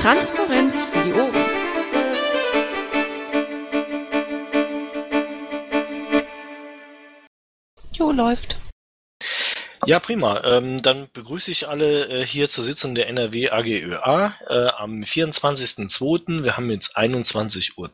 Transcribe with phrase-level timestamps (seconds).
[0.00, 1.34] Transparenz für die Ohren.
[7.92, 8.58] Jo, läuft.
[9.86, 10.44] Ja, prima.
[10.44, 16.44] Ähm, dann begrüße ich alle äh, hier zur Sitzung der NRW AGÖA äh, am 24.02.
[16.44, 17.90] Wir haben jetzt 21.20 Uhr.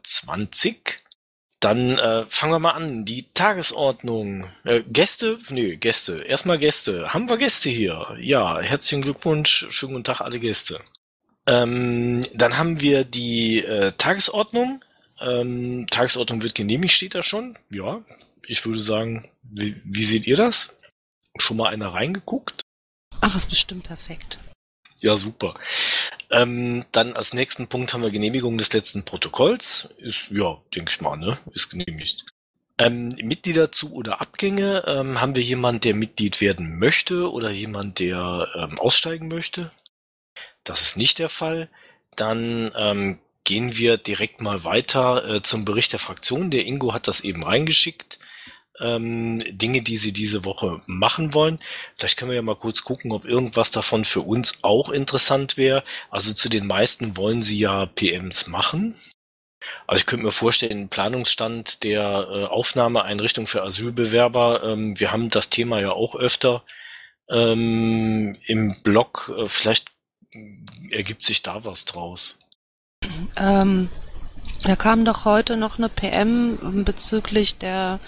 [1.60, 3.06] Dann äh, fangen wir mal an.
[3.06, 4.50] Die Tagesordnung.
[4.64, 5.38] Äh, Gäste?
[5.48, 6.18] Nee, Gäste.
[6.18, 7.14] Erstmal Gäste.
[7.14, 8.14] Haben wir Gäste hier?
[8.18, 9.66] Ja, herzlichen Glückwunsch.
[9.70, 10.80] Schönen guten Tag, alle Gäste.
[11.46, 14.84] Ähm, dann haben wir die äh, Tagesordnung.
[15.20, 17.58] Ähm, Tagesordnung wird genehmigt, steht da schon.
[17.70, 18.02] Ja,
[18.46, 20.70] ich würde sagen, wie, wie seht ihr das?
[21.36, 22.62] Schon mal einer reingeguckt?
[23.20, 24.38] Ach, ist bestimmt perfekt.
[24.98, 25.54] Ja, super.
[26.30, 29.88] Ähm, dann als nächsten Punkt haben wir Genehmigung des letzten Protokolls.
[29.98, 31.38] Ist, ja, denke ich mal, ne?
[31.52, 32.24] Ist genehmigt.
[32.78, 34.84] Ähm, Mitglieder zu oder Abgänge.
[34.86, 39.70] Ähm, haben wir jemanden, der Mitglied werden möchte oder jemand, der ähm, aussteigen möchte?
[40.64, 41.68] Das ist nicht der Fall.
[42.16, 46.50] Dann ähm, gehen wir direkt mal weiter äh, zum Bericht der Fraktion.
[46.50, 48.18] Der Ingo hat das eben reingeschickt
[48.80, 51.60] ähm, Dinge, die sie diese Woche machen wollen.
[51.96, 55.84] Vielleicht können wir ja mal kurz gucken, ob irgendwas davon für uns auch interessant wäre.
[56.10, 58.96] Also zu den meisten wollen sie ja PMs machen.
[59.86, 64.62] Also ich könnte mir vorstellen, Planungsstand der äh, Aufnahmeeinrichtung für Asylbewerber.
[64.64, 66.64] Ähm, wir haben das Thema ja auch öfter
[67.30, 69.32] ähm, im Blog.
[69.36, 69.93] Äh, vielleicht
[70.90, 72.38] ergibt sich da was draus.
[73.36, 73.88] Ähm,
[74.64, 78.00] da kam doch heute noch eine PM bezüglich der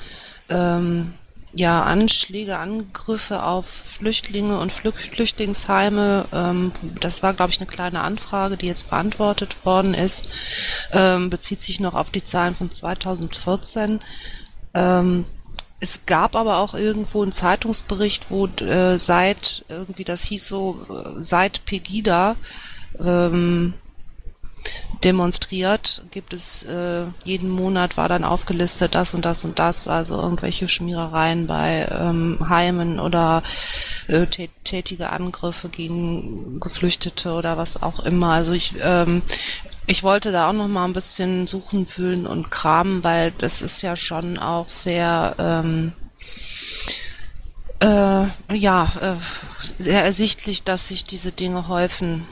[0.49, 1.15] ähm,
[1.53, 6.27] ja, Anschläge, Angriffe auf Flüchtlinge und Flüchtlingsheime.
[6.33, 10.29] Ähm, das war, glaube ich, eine kleine Anfrage, die jetzt beantwortet worden ist.
[10.93, 14.01] Ähm, bezieht sich noch auf die Zahlen von 2014.
[14.75, 15.25] Ähm,
[15.81, 21.23] es gab aber auch irgendwo einen Zeitungsbericht, wo äh, seit, irgendwie das hieß so, äh,
[21.23, 22.37] seit Pegida,
[22.99, 23.75] ähm,
[25.05, 30.21] demonstriert, gibt es äh, jeden Monat war dann aufgelistet das und das und das, also
[30.21, 33.43] irgendwelche Schmierereien bei ähm, Heimen oder
[34.09, 38.31] äh, tätige Angriffe gegen Geflüchtete oder was auch immer.
[38.31, 39.23] Also ich ähm,
[39.87, 43.83] ich wollte da auch noch mal ein bisschen suchen, fühlen und kramen, weil das ist
[43.83, 45.93] ja schon auch sehr ähm,
[47.81, 49.15] äh, ja äh,
[49.79, 52.27] sehr ersichtlich, dass sich diese Dinge häufen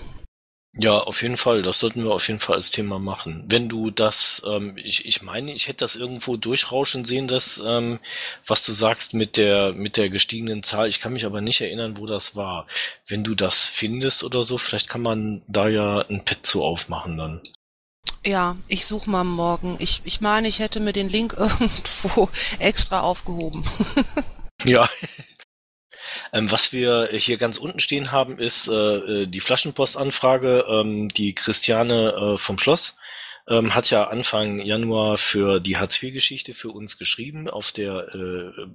[0.76, 1.62] ja, auf jeden Fall.
[1.62, 3.44] Das sollten wir auf jeden Fall als Thema machen.
[3.46, 8.00] Wenn du das, ähm, ich, ich meine, ich hätte das irgendwo durchrauschen sehen, das, ähm,
[8.44, 10.88] was du sagst mit der, mit der gestiegenen Zahl.
[10.88, 12.66] Ich kann mich aber nicht erinnern, wo das war.
[13.06, 17.18] Wenn du das findest oder so, vielleicht kann man da ja ein Pad zu aufmachen
[17.18, 17.40] dann.
[18.26, 19.76] Ja, ich suche mal morgen.
[19.78, 23.64] Ich, ich meine, ich hätte mir den Link irgendwo extra aufgehoben.
[24.64, 24.88] ja.
[26.32, 30.64] Ähm, was wir hier ganz unten stehen haben, ist äh, äh, die Flaschenpostanfrage.
[30.68, 32.96] Ähm, die Christiane äh, vom Schloss
[33.48, 38.66] ähm, hat ja Anfang Januar für die Hartz-IV-Geschichte für uns geschrieben auf der äh,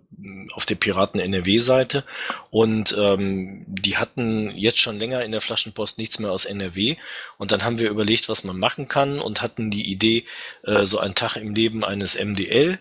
[0.54, 2.04] auf der Piraten NRW-Seite
[2.52, 6.98] und ähm, die hatten jetzt schon länger in der Flaschenpost nichts mehr aus NRW
[7.38, 10.26] und dann haben wir überlegt, was man machen kann und hatten die Idee
[10.64, 12.80] äh, so ein Tag im Leben eines MDL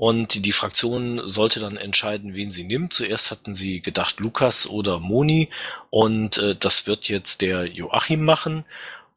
[0.00, 2.94] und die Fraktion sollte dann entscheiden, wen sie nimmt.
[2.94, 5.50] Zuerst hatten sie gedacht Lukas oder Moni
[5.90, 8.64] und äh, das wird jetzt der Joachim machen.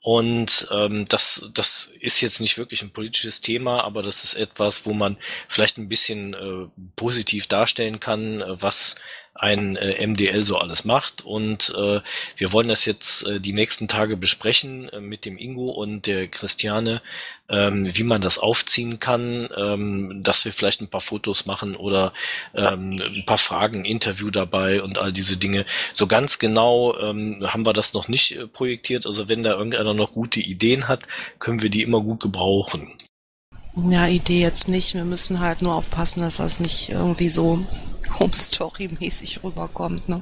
[0.01, 4.85] Und ähm, das, das ist jetzt nicht wirklich ein politisches Thema, aber das ist etwas,
[4.85, 5.15] wo man
[5.47, 6.67] vielleicht ein bisschen äh,
[6.97, 8.95] positiv darstellen kann, äh, was
[9.35, 11.23] ein äh, MDL so alles macht.
[11.23, 12.01] Und äh,
[12.35, 16.27] wir wollen das jetzt äh, die nächsten Tage besprechen äh, mit dem Ingo und der
[16.27, 17.01] Christiane,
[17.49, 22.13] ähm, wie man das aufziehen kann, ähm, dass wir vielleicht ein paar Fotos machen oder
[22.55, 25.65] ähm, ein paar Fragen, Interview dabei und all diese Dinge.
[25.93, 29.05] So ganz genau ähm, haben wir das noch nicht äh, projektiert.
[29.05, 31.03] Also wenn da irgendeiner noch gute Ideen hat,
[31.39, 32.97] können wir die immer gut gebrauchen.
[33.75, 34.93] Ja, Idee jetzt nicht.
[34.93, 37.65] Wir müssen halt nur aufpassen, dass das nicht irgendwie so
[38.19, 40.21] Home Story-mäßig rüberkommt, ne?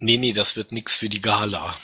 [0.00, 1.76] Nee, nee, das wird nix für die Gala.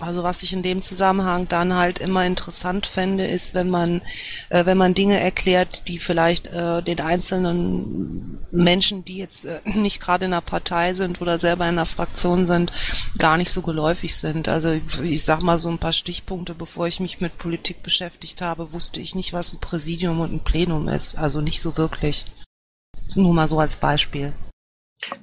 [0.00, 4.00] Also was ich in dem Zusammenhang dann halt immer interessant fände, ist, wenn man,
[4.48, 10.00] äh, wenn man Dinge erklärt, die vielleicht äh, den einzelnen Menschen, die jetzt äh, nicht
[10.00, 12.72] gerade in einer Partei sind oder selber in einer Fraktion sind,
[13.18, 14.48] gar nicht so geläufig sind.
[14.48, 18.40] Also ich, ich sag mal so ein paar Stichpunkte, bevor ich mich mit Politik beschäftigt
[18.40, 21.16] habe, wusste ich nicht, was ein Präsidium und ein Plenum ist.
[21.16, 22.24] Also nicht so wirklich.
[23.16, 24.32] Nur mal so als Beispiel.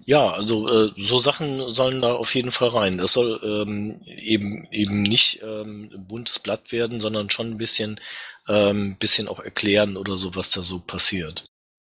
[0.06, 2.98] Ja, also äh, so Sachen sollen da auf jeden Fall rein.
[2.98, 8.00] Das soll ähm, eben eben nicht ähm, buntes Blatt werden, sondern schon ein bisschen
[8.48, 11.46] ähm, bisschen auch erklären oder so, was da so passiert.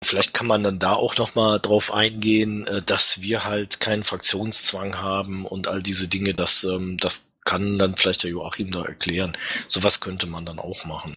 [0.04, 4.04] Vielleicht kann man dann da auch noch mal drauf eingehen, äh, dass wir halt keinen
[4.04, 6.34] Fraktionszwang haben und all diese Dinge.
[6.34, 9.38] Das ähm, das kann dann vielleicht der Joachim da erklären.
[9.68, 11.16] Sowas könnte man dann auch machen.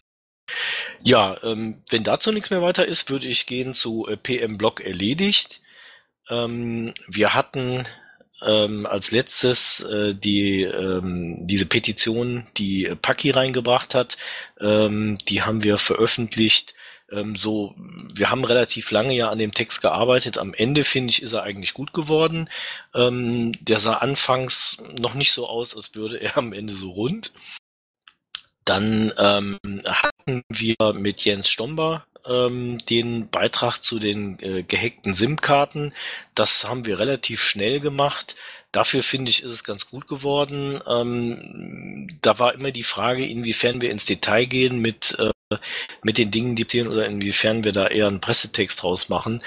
[1.03, 4.81] Ja, ähm, wenn dazu nichts mehr weiter ist, würde ich gehen zu äh, PM Block
[4.81, 5.61] erledigt.
[6.29, 7.83] Ähm, wir hatten
[8.41, 14.17] ähm, als letztes äh, die ähm, diese Petition, die Paki reingebracht hat,
[14.59, 16.75] ähm, die haben wir veröffentlicht.
[17.11, 17.75] Ähm, so,
[18.13, 20.37] wir haben relativ lange ja an dem Text gearbeitet.
[20.37, 22.49] Am Ende finde ich, ist er eigentlich gut geworden.
[22.93, 27.33] Ähm, der sah anfangs noch nicht so aus, als würde er am Ende so rund.
[28.65, 35.93] Dann ähm, hatten wir mit Jens Stomber ähm, den Beitrag zu den äh, gehackten SIM-Karten.
[36.33, 38.35] Das haben wir relativ schnell gemacht.
[38.71, 40.81] Dafür finde ich, ist es ganz gut geworden.
[40.85, 45.57] Ähm, da war immer die Frage, inwiefern wir ins Detail gehen mit, äh,
[46.03, 49.41] mit den Dingen, die passieren oder inwiefern wir da eher einen Pressetext draus machen.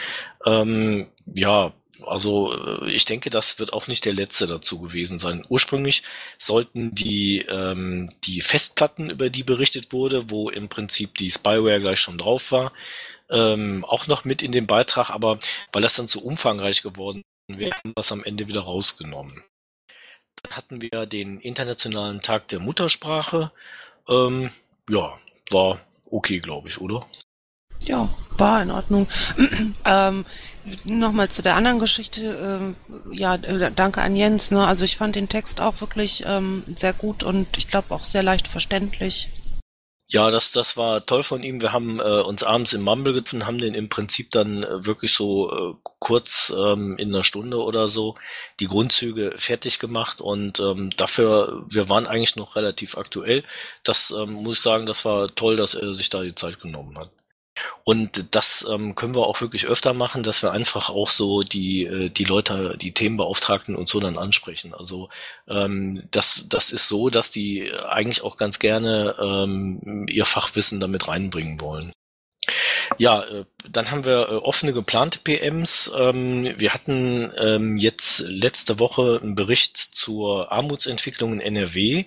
[0.47, 1.75] Ähm, ja,
[2.07, 5.45] also äh, ich denke, das wird auch nicht der letzte dazu gewesen sein.
[5.49, 6.03] Ursprünglich
[6.39, 12.01] sollten die, ähm, die Festplatten, über die berichtet wurde, wo im Prinzip die Spyware gleich
[12.01, 12.73] schon drauf war,
[13.31, 15.39] ähm, auch noch mit in den Beitrag, aber
[15.73, 19.45] weil das dann zu umfangreich geworden wäre, haben wir es am Ende wieder rausgenommen.
[20.43, 23.53] Dann hatten wir den Internationalen Tag der Muttersprache.
[24.09, 24.51] Ähm,
[24.89, 25.19] ja,
[25.51, 25.81] war
[26.11, 27.07] okay, glaube ich, oder?
[27.89, 29.09] Ja, war in Ordnung.
[29.85, 30.25] ähm,
[30.85, 32.75] Nochmal zu der anderen Geschichte.
[33.11, 34.51] Äh, ja, danke an Jens.
[34.51, 34.67] Ne?
[34.67, 38.23] Also ich fand den Text auch wirklich ähm, sehr gut und ich glaube auch sehr
[38.23, 39.31] leicht verständlich.
[40.11, 41.61] Ja, das, das war toll von ihm.
[41.61, 45.13] Wir haben äh, uns abends im Mumble getroffen, haben den im Prinzip dann äh, wirklich
[45.13, 48.15] so äh, kurz ähm, in einer Stunde oder so
[48.59, 53.45] die Grundzüge fertig gemacht und ähm, dafür, wir waren eigentlich noch relativ aktuell.
[53.85, 56.97] Das ähm, muss ich sagen, das war toll, dass er sich da die Zeit genommen
[56.99, 57.11] hat.
[57.89, 61.87] Und das ähm, können wir auch wirklich öfter machen, dass wir einfach auch so die,
[61.87, 64.75] äh, die Leute, die Themenbeauftragten und so dann ansprechen.
[64.75, 65.09] Also
[65.49, 71.09] ähm, das, das ist so, dass die eigentlich auch ganz gerne ähm, ihr Fachwissen damit
[71.09, 71.95] reinbringen wollen.
[72.99, 75.91] Ja, äh, dann haben wir äh, offene geplante PMs.
[75.97, 82.05] Ähm, wir hatten ähm, jetzt letzte Woche einen Bericht zur Armutsentwicklung in NRW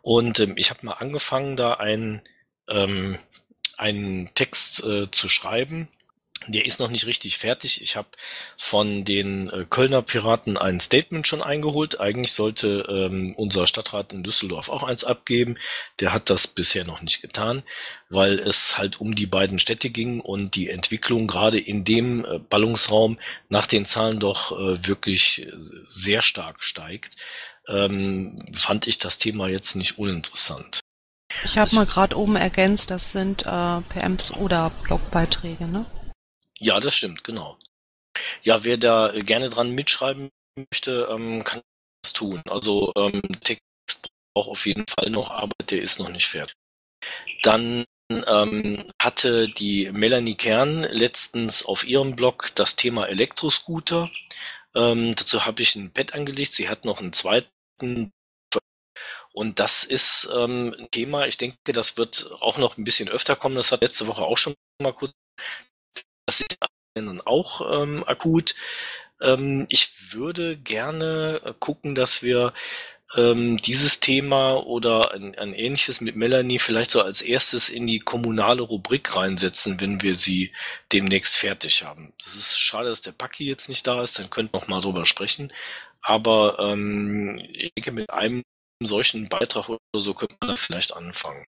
[0.00, 2.22] und ähm, ich habe mal angefangen, da ein
[3.78, 5.88] einen Text äh, zu schreiben.
[6.46, 7.80] Der ist noch nicht richtig fertig.
[7.80, 8.08] Ich habe
[8.58, 12.00] von den äh, Kölner Piraten ein Statement schon eingeholt.
[12.00, 15.56] Eigentlich sollte ähm, unser Stadtrat in Düsseldorf auch eins abgeben.
[16.00, 17.62] Der hat das bisher noch nicht getan,
[18.10, 22.38] weil es halt um die beiden Städte ging und die Entwicklung gerade in dem äh,
[22.38, 23.18] Ballungsraum
[23.48, 25.46] nach den Zahlen doch äh, wirklich
[25.88, 27.16] sehr stark steigt.
[27.68, 30.80] Ähm, fand ich das Thema jetzt nicht uninteressant.
[31.42, 35.84] Ich habe mal gerade oben ergänzt, das sind äh, PMs oder Blogbeiträge, ne?
[36.58, 37.58] Ja, das stimmt, genau.
[38.42, 41.62] Ja, wer da gerne dran mitschreiben möchte, ähm, kann
[42.02, 42.42] das tun.
[42.48, 43.62] Also ähm, Text
[44.34, 46.54] braucht auf jeden Fall noch, aber der ist noch nicht fertig.
[47.42, 54.10] Dann ähm, hatte die Melanie Kern letztens auf ihrem Blog das Thema Elektroscooter.
[54.74, 56.52] Ähm, dazu habe ich ein Pad angelegt.
[56.52, 58.12] Sie hat noch einen zweiten
[59.34, 63.34] und das ist ähm, ein Thema, ich denke, das wird auch noch ein bisschen öfter
[63.34, 63.56] kommen.
[63.56, 65.12] Das hat letzte Woche auch schon mal kurz.
[66.26, 66.56] Das ist
[67.24, 68.54] auch ähm, akut.
[69.20, 72.54] Ähm, ich würde gerne äh, gucken, dass wir
[73.16, 77.98] ähm, dieses Thema oder ein, ein ähnliches mit Melanie vielleicht so als erstes in die
[77.98, 80.52] kommunale Rubrik reinsetzen, wenn wir sie
[80.92, 82.12] demnächst fertig haben.
[82.20, 84.80] Es ist schade, dass der Paki jetzt nicht da ist, dann könnten wir noch mal
[84.80, 85.52] drüber sprechen.
[86.02, 88.44] Aber ähm, ich denke, mit einem
[88.86, 91.46] solchen Beitrag oder so könnte man vielleicht anfangen.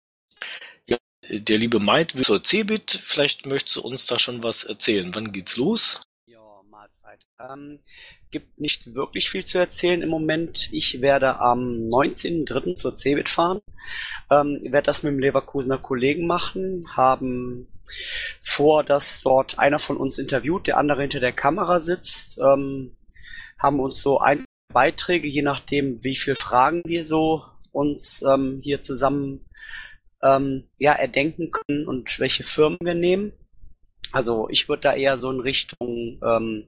[0.88, 0.98] Ja,
[1.30, 2.92] der liebe Maid will zur Cebit.
[2.92, 5.14] Vielleicht möchtest du uns da schon was erzählen.
[5.14, 6.02] Wann geht's los?
[6.26, 7.22] Ja, Mahlzeit.
[7.40, 7.80] Ähm,
[8.32, 10.70] gibt nicht wirklich viel zu erzählen im Moment.
[10.72, 12.76] Ich werde am 19.03.
[12.76, 13.62] zur Cebit fahren.
[14.30, 16.88] Ähm, werde das mit dem Leverkusener Kollegen machen.
[16.96, 17.68] Haben
[18.42, 22.40] vor, dass dort einer von uns interviewt, der andere hinter der Kamera sitzt.
[22.40, 22.96] Ähm,
[23.60, 28.82] haben uns so ein Beiträge, je nachdem, wie viele Fragen wir so uns ähm, hier
[28.82, 29.46] zusammen
[30.24, 33.34] ähm, ja, erdenken können und welche Firmen wir nehmen.
[34.12, 36.68] Also ich würde da eher so in Richtung ähm,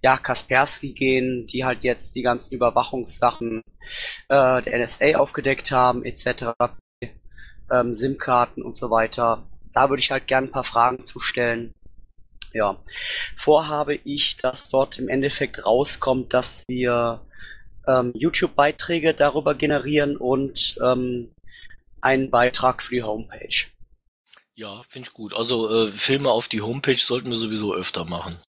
[0.00, 3.62] ja, Kaspersky gehen, die halt jetzt die ganzen Überwachungssachen
[4.28, 6.52] äh, der NSA aufgedeckt haben, etc.
[7.70, 9.44] Ähm, SIM-Karten und so weiter.
[9.72, 11.74] Da würde ich halt gerne ein paar Fragen zu stellen.
[12.52, 12.78] Ja,
[13.36, 17.22] vorhabe ich, dass dort im Endeffekt rauskommt, dass wir
[17.86, 21.32] ähm, YouTube-Beiträge darüber generieren und ähm,
[22.00, 23.66] einen Beitrag für die Homepage.
[24.54, 25.34] Ja, finde ich gut.
[25.34, 28.38] Also äh, Filme auf die Homepage sollten wir sowieso öfter machen.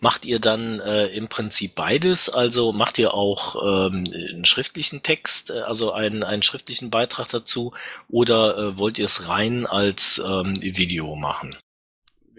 [0.00, 2.30] Macht ihr dann äh, im Prinzip beides?
[2.30, 7.74] Also macht ihr auch ähm, einen schriftlichen Text, äh, also einen, einen schriftlichen Beitrag dazu,
[8.08, 11.56] oder äh, wollt ihr es rein als ähm, Video machen?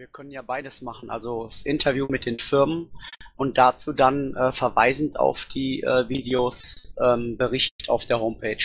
[0.02, 2.90] Wir können ja beides machen, also das Interview mit den Firmen
[3.36, 8.64] und dazu dann äh, verweisend auf die äh, Videos ähm, Bericht auf der Homepage.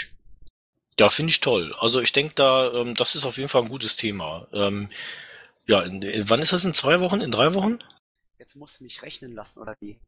[0.99, 1.75] Ja, finde ich toll.
[1.79, 4.49] Also ich denke da, ähm, das ist auf jeden Fall ein gutes Thema.
[4.55, 4.89] Ähm,
[5.67, 6.65] ja, in, in, wann ist das?
[6.65, 7.21] In zwei Wochen?
[7.21, 7.81] In drei Wochen?
[8.39, 10.01] Jetzt musst du mich rechnen lassen, oder wie?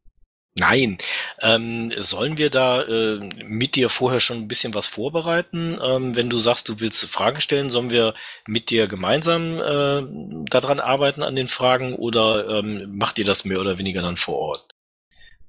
[0.59, 0.97] Nein.
[1.39, 5.79] Ähm, sollen wir da äh, mit dir vorher schon ein bisschen was vorbereiten?
[5.81, 8.13] Ähm, wenn du sagst, du willst Fragen stellen, sollen wir
[8.45, 13.61] mit dir gemeinsam äh, daran arbeiten an den Fragen oder ähm, macht ihr das mehr
[13.61, 14.69] oder weniger dann vor Ort?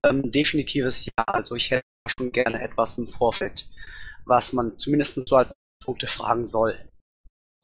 [0.04, 1.24] Ähm, definitives Ja.
[1.26, 3.68] Also ich hätte schon gerne etwas im Vorfeld,
[4.26, 6.88] was man zumindest so als Punkte fragen soll.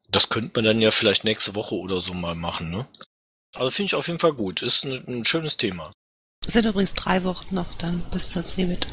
[0.08, 2.86] Das könnte man dann ja vielleicht nächste Woche oder so mal machen, ne?
[3.54, 4.62] Also finde ich auf jeden Fall gut.
[4.62, 5.92] Ist ein, ein schönes Thema.
[6.46, 8.86] Es sind übrigens drei Wochen noch dann bis zur CeBIT.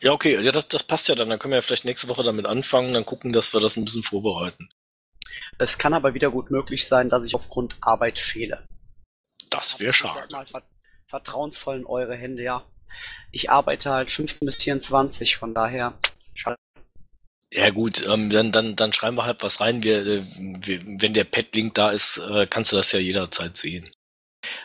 [0.00, 1.28] Ja, okay, ja, das, das passt ja dann.
[1.28, 3.84] Dann können wir ja vielleicht nächste Woche damit anfangen, dann gucken, dass wir das ein
[3.84, 4.68] bisschen vorbereiten.
[5.58, 8.64] Es kann aber wieder gut möglich sein, dass ich aufgrund Arbeit fehle.
[9.50, 10.18] Das wäre schade.
[10.18, 10.64] Das mal vert
[11.06, 12.64] vertrauensvoll in eure Hände, ja.
[13.32, 15.94] Ich arbeite halt 15 bis 24, von daher
[16.34, 16.56] schade.
[17.52, 19.82] Ja gut, ähm, dann, dann, dann schreiben wir halt was rein.
[19.82, 23.90] Wir, äh, wir, wenn der Pad-Link da ist, äh, kannst du das ja jederzeit sehen.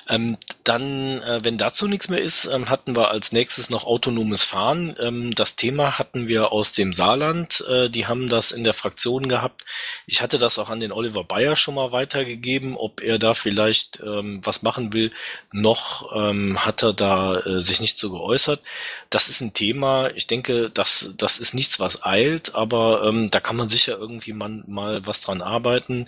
[0.08, 4.44] Ähm, dann, äh, wenn dazu nichts mehr ist, ähm, hatten wir als nächstes noch autonomes
[4.44, 4.96] Fahren.
[5.00, 7.64] Ähm, das Thema hatten wir aus dem Saarland.
[7.68, 9.66] Äh, die haben das in der Fraktion gehabt.
[10.06, 14.00] Ich hatte das auch an den Oliver Bayer schon mal weitergegeben, ob er da vielleicht
[14.00, 15.12] ähm, was machen will.
[15.52, 18.62] Noch ähm, hat er da äh, sich nicht so geäußert.
[19.10, 20.10] Das ist ein Thema.
[20.16, 24.34] Ich denke, das, das ist nichts, was eilt, aber ähm, da kann man sicher irgendwie
[24.34, 26.08] mal, mal was dran arbeiten.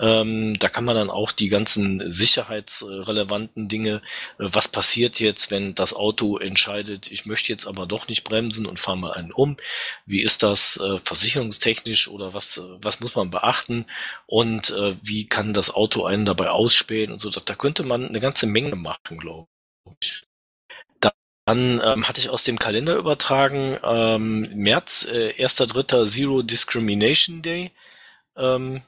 [0.00, 3.96] Ähm, da kann man dann auch die ganzen sicherheitsrelevanten Dinge,
[4.38, 8.66] äh, was passiert jetzt, wenn das Auto entscheidet, ich möchte jetzt aber doch nicht bremsen
[8.66, 9.58] und fahre mal einen um.
[10.06, 13.86] Wie ist das äh, versicherungstechnisch oder was, äh, was muss man beachten
[14.26, 17.30] und äh, wie kann das Auto einen dabei ausspähen und so.
[17.30, 19.48] Da könnte man eine ganze Menge machen, glaube
[20.00, 20.22] ich.
[21.44, 26.06] Dann ähm, hatte ich aus dem Kalender übertragen, ähm, März, äh, 1.3.
[26.06, 27.72] Zero Discrimination Day.
[28.36, 28.82] Ähm,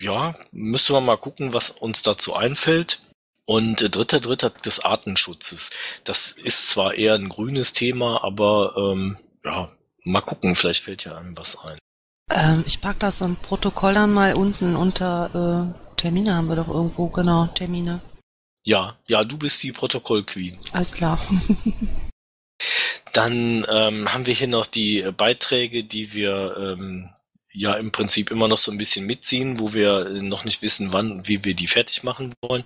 [0.00, 3.00] ja, müssen wir mal gucken, was uns dazu einfällt.
[3.44, 5.70] Und äh, dritter, dritter des Artenschutzes.
[6.04, 9.70] Das ist zwar eher ein grünes Thema, aber ähm, ja,
[10.04, 11.78] mal gucken, vielleicht fällt ja einem was ein.
[12.32, 16.68] Ähm, ich pack das im Protokoll dann mal unten unter äh, Termine haben wir doch
[16.68, 18.00] irgendwo, genau, Termine.
[18.64, 20.58] Ja, ja, du bist die Protokoll-Queen.
[20.72, 21.18] Alles klar.
[23.12, 27.10] Dann ähm, haben wir hier noch die Beiträge, die wir ähm,
[27.52, 31.12] ja im Prinzip immer noch so ein bisschen mitziehen, wo wir noch nicht wissen, wann
[31.12, 32.64] und wie wir die fertig machen wollen.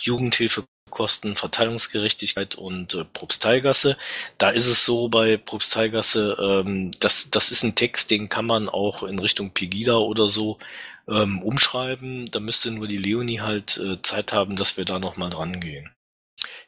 [0.00, 3.96] Jugendhilfekosten, Verteilungsgerechtigkeit und äh, Propsteigasse.
[4.36, 8.68] Da ist es so bei Propsteigasse, ähm, das, das ist ein Text, den kann man
[8.68, 10.58] auch in Richtung Pegida oder so
[11.08, 12.30] ähm, umschreiben.
[12.30, 15.90] Da müsste nur die Leonie halt äh, Zeit haben, dass wir da nochmal dran gehen.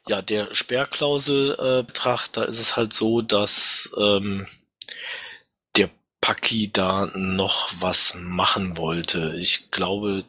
[0.07, 4.47] Ja, der Sperrklauselbetrag, äh, da ist es halt so, dass ähm,
[6.21, 9.33] Paki da noch was machen wollte.
[9.37, 10.23] Ich glaube,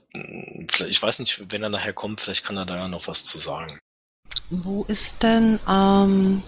[0.89, 3.39] ich weiß nicht, wenn er nachher kommt, vielleicht kann er da ja noch was zu
[3.39, 3.79] sagen.
[4.49, 6.43] Wo ist denn ähm,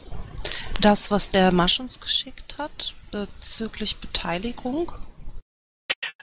[0.81, 4.93] das, was der Masch uns geschickt hat, bezüglich Beteiligung?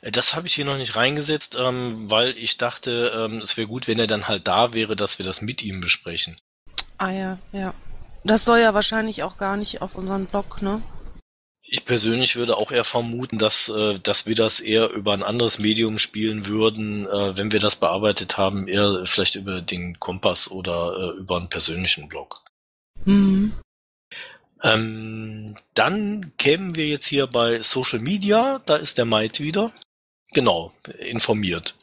[0.02, 3.88] Das habe ich hier noch nicht reingesetzt, ähm, weil ich dachte, ähm, es wäre gut,
[3.88, 6.38] wenn er dann halt da wäre, dass wir das mit ihm besprechen.
[6.98, 7.74] Ah ja, ja.
[8.24, 10.82] Das soll ja wahrscheinlich auch gar nicht auf unseren Blog, ne?
[11.74, 15.58] Ich persönlich würde auch eher vermuten, dass, äh, dass wir das eher über ein anderes
[15.58, 20.94] Medium spielen würden, äh, wenn wir das bearbeitet haben, eher vielleicht über den Kompass oder
[20.98, 22.44] äh, über einen persönlichen Blog.
[23.06, 23.54] Mhm.
[24.64, 29.72] Ähm, dann kämen wir jetzt hier bei Social Media, da ist der Maid wieder.
[30.34, 31.78] Genau, informiert.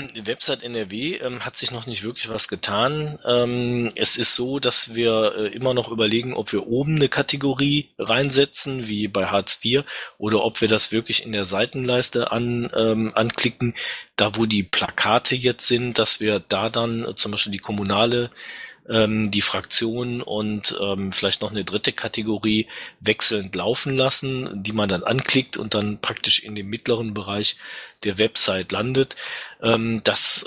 [0.00, 3.20] Website NRW ähm, hat sich noch nicht wirklich was getan.
[3.24, 7.90] Ähm, es ist so, dass wir äh, immer noch überlegen, ob wir oben eine Kategorie
[7.96, 9.84] reinsetzen, wie bei Hartz IV,
[10.18, 13.74] oder ob wir das wirklich in der Seitenleiste an, ähm, anklicken,
[14.16, 18.30] da wo die Plakate jetzt sind, dass wir da dann äh, zum Beispiel die kommunale
[18.88, 22.68] ähm, die Fraktion und ähm, vielleicht noch eine dritte Kategorie
[23.00, 27.56] wechselnd laufen lassen, die man dann anklickt und dann praktisch in dem mittleren Bereich
[28.02, 29.16] der Website landet.
[29.62, 30.46] Ähm, das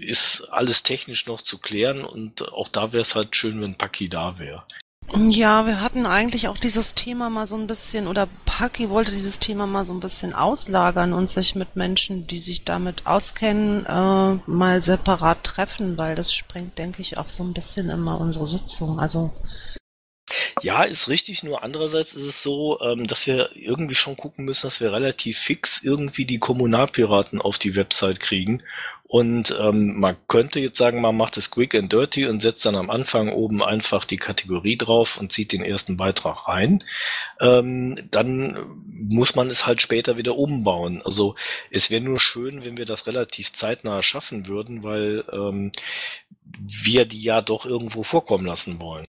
[0.00, 4.08] ist alles technisch noch zu klären und auch da wäre es halt schön, wenn Paki
[4.08, 4.64] da wäre.
[5.12, 9.38] Ja, wir hatten eigentlich auch dieses Thema mal so ein bisschen, oder Paki wollte dieses
[9.38, 14.50] Thema mal so ein bisschen auslagern und sich mit Menschen, die sich damit auskennen, äh,
[14.50, 18.98] mal separat treffen, weil das sprengt, denke ich, auch so ein bisschen immer unsere Sitzung.
[18.98, 19.30] Also
[20.62, 24.66] ja, ist richtig, nur andererseits ist es so, ähm, dass wir irgendwie schon gucken müssen,
[24.66, 28.62] dass wir relativ fix irgendwie die Kommunalpiraten auf die Website kriegen.
[29.06, 32.74] Und ähm, man könnte jetzt sagen, man macht es quick and dirty und setzt dann
[32.74, 36.82] am Anfang oben einfach die Kategorie drauf und zieht den ersten Beitrag rein.
[37.40, 41.02] Ähm, dann muss man es halt später wieder umbauen.
[41.04, 41.36] Also
[41.70, 45.70] es wäre nur schön, wenn wir das relativ zeitnah schaffen würden, weil ähm,
[46.66, 49.06] wir die ja doch irgendwo vorkommen lassen wollen.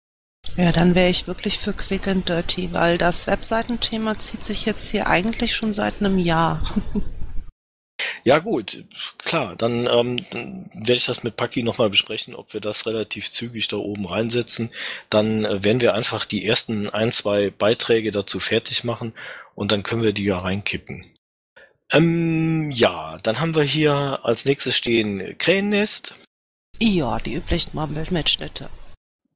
[0.55, 4.91] Ja, dann wäre ich wirklich für Quick and Dirty, weil das Webseitenthema zieht sich jetzt
[4.91, 6.61] hier eigentlich schon seit einem Jahr.
[8.25, 8.83] Ja gut,
[9.17, 13.31] klar, dann, ähm, dann werde ich das mit Paki nochmal besprechen, ob wir das relativ
[13.31, 14.71] zügig da oben reinsetzen.
[15.09, 19.13] Dann äh, werden wir einfach die ersten ein, zwei Beiträge dazu fertig machen
[19.55, 21.05] und dann können wir die ja reinkippen.
[21.91, 26.15] Ähm, ja, dann haben wir hier als nächstes stehen Krähennest.
[26.81, 27.79] Ja, die üblichen
[28.09, 28.69] Mitschnitte.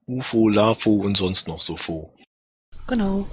[0.08, 2.14] UFO, LAFO und sonst noch so FO.
[2.88, 3.28] Genau.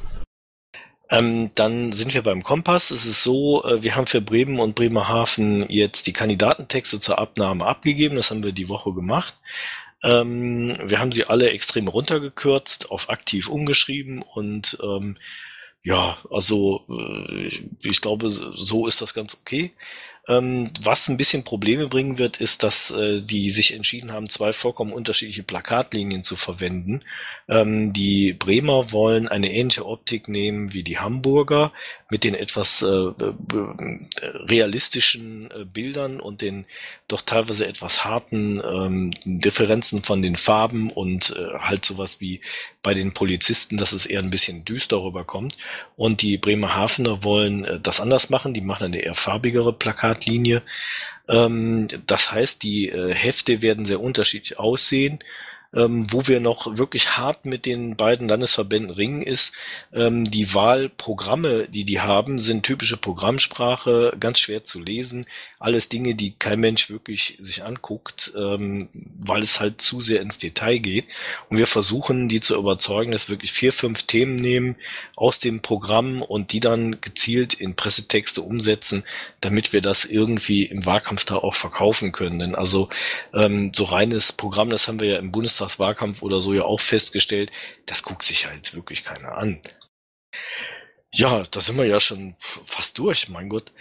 [1.11, 2.90] Ähm, dann sind wir beim Kompass.
[2.90, 7.66] Es ist so, äh, wir haben für Bremen und Bremerhaven jetzt die Kandidatentexte zur Abnahme
[7.66, 8.16] abgegeben.
[8.16, 9.35] Das haben wir die Woche gemacht.
[10.02, 15.16] Ähm, wir haben sie alle extrem runtergekürzt, auf aktiv umgeschrieben und ähm,
[15.83, 17.50] ja, also äh,
[17.81, 19.73] ich glaube, so ist das ganz okay.
[20.26, 24.52] Ähm, was ein bisschen Probleme bringen wird, ist, dass äh, die sich entschieden haben, zwei
[24.52, 27.02] vollkommen unterschiedliche Plakatlinien zu verwenden.
[27.49, 31.73] Ähm, die Bremer wollen eine ähnliche Optik nehmen wie die Hamburger
[32.14, 32.87] mit den etwas äh,
[34.47, 36.64] realistischen äh, Bildern und den
[37.09, 42.40] doch teilweise etwas harten ähm, Differenzen von den Farben und äh, halt sowas wie
[42.85, 45.56] bei den Polizisten, dass es eher ein bisschen düster rüberkommt.
[45.97, 48.54] Und die Bremerhavener wollen äh, das anders machen.
[48.54, 50.62] Die machen eine eher farbigere Plakatlinie.
[51.28, 55.18] Ähm, das heißt, die äh, Hefte werden sehr unterschiedlich aussehen
[55.75, 59.52] ähm, wo wir noch wirklich hart mit den beiden Landesverbänden ringen, ist,
[59.92, 65.27] ähm, die Wahlprogramme, die die haben, sind typische Programmsprache, ganz schwer zu lesen.
[65.59, 70.38] Alles Dinge, die kein Mensch wirklich sich anguckt, ähm, weil es halt zu sehr ins
[70.38, 71.07] Detail geht.
[71.48, 74.77] Und wir versuchen, die zu überzeugen, dass wirklich vier, fünf Themen nehmen
[75.16, 79.05] aus dem Programm und die dann gezielt in Pressetexte umsetzen,
[79.40, 82.38] damit wir das irgendwie im Wahlkampf da auch verkaufen können.
[82.38, 82.88] Denn also
[83.33, 86.81] ähm, so reines Programm, das haben wir ja im Bundestag Bundestagswahlkampf oder so ja auch
[86.81, 87.50] festgestellt,
[87.87, 89.61] das guckt sich ja jetzt wirklich keiner an.
[91.12, 93.72] Ja, da sind wir ja schon fast durch, mein Gott.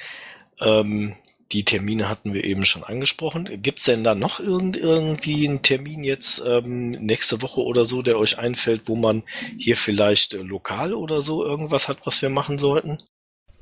[0.62, 1.16] Ähm,
[1.52, 3.62] die Termine hatten wir eben schon angesprochen.
[3.62, 8.02] Gibt es denn da noch irgend, irgendwie einen Termin jetzt ähm, nächste Woche oder so,
[8.02, 9.24] der euch einfällt, wo man
[9.58, 13.00] hier vielleicht äh, lokal oder so irgendwas hat, was wir machen sollten?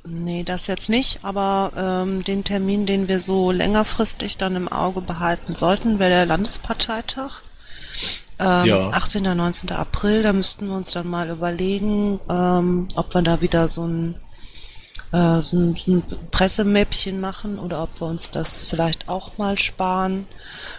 [0.04, 5.02] Nee, das jetzt nicht, aber ähm, den Termin, den wir so längerfristig dann im Auge
[5.02, 7.44] behalten sollten, wäre der Landesparteitag.
[8.40, 8.90] Ähm, ja.
[8.90, 9.24] 18.
[9.24, 9.72] 19.
[9.72, 14.16] April, da müssten wir uns dann mal überlegen, ähm, ob wir da wieder so ein,
[15.12, 20.26] äh, so ein, ein Pressemäppchen machen oder ob wir uns das vielleicht auch mal sparen.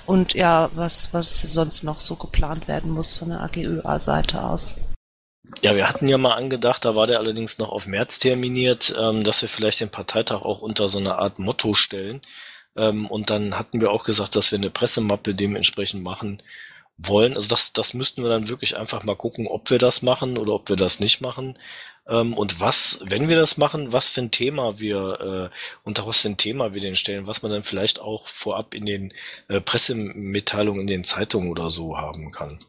[0.06, 4.76] Und ja, was, was sonst noch so geplant werden muss von der AGÖA-Seite aus.
[5.60, 9.22] Ja, wir hatten ja mal angedacht, da war der allerdings noch auf März terminiert, ähm,
[9.22, 12.22] dass wir vielleicht den Parteitag auch unter so eine Art Motto stellen.
[12.76, 16.42] Ähm, und dann hatten wir auch gesagt, dass wir eine Pressemappe dementsprechend machen,
[16.98, 17.34] wollen.
[17.34, 20.54] Also das, das müssten wir dann wirklich einfach mal gucken, ob wir das machen oder
[20.54, 21.58] ob wir das nicht machen.
[22.08, 26.18] Ähm, und was, wenn wir das machen, was für ein Thema wir, äh, unter was
[26.18, 29.14] für ein Thema wir den stellen, was man dann vielleicht auch vorab in den
[29.48, 32.64] äh, Pressemitteilungen in den Zeitungen oder so haben kann.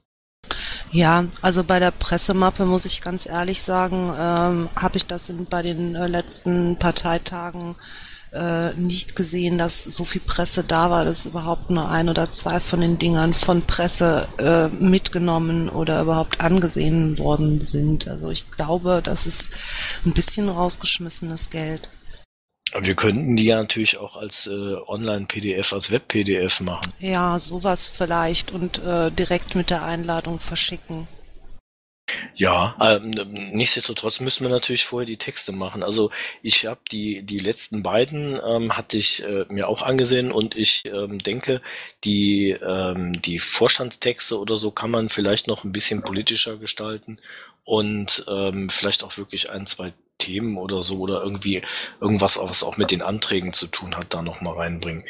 [0.92, 5.48] Ja, also bei der Pressemappe muss ich ganz ehrlich sagen, ähm, habe ich das in,
[5.48, 7.76] bei den äh, letzten Parteitagen
[8.34, 12.60] äh, nicht gesehen, dass so viel Presse da war, dass überhaupt nur ein oder zwei
[12.60, 18.08] von den Dingern von Presse äh, mitgenommen oder überhaupt angesehen worden sind.
[18.08, 19.52] Also ich glaube, das ist
[20.06, 21.90] ein bisschen rausgeschmissenes Geld.
[22.80, 26.92] Wir könnten die ja natürlich auch als äh, Online-PDF, als Web-PDF machen.
[26.98, 31.08] Ja, sowas vielleicht und äh, direkt mit der Einladung verschicken.
[32.36, 33.12] Ja, ähm,
[33.52, 35.84] nichtsdestotrotz müssen wir natürlich vorher die Texte machen.
[35.84, 36.10] Also
[36.42, 40.84] ich habe die die letzten beiden ähm, hatte ich äh, mir auch angesehen und ich
[40.86, 41.62] ähm, denke,
[42.04, 47.20] die ähm, die Vorstandstexte oder so kann man vielleicht noch ein bisschen politischer gestalten
[47.66, 51.62] und ähm, vielleicht auch wirklich ein zwei Themen oder so oder irgendwie
[52.02, 55.04] irgendwas, was auch mit den Anträgen zu tun hat, da noch mal reinbringen.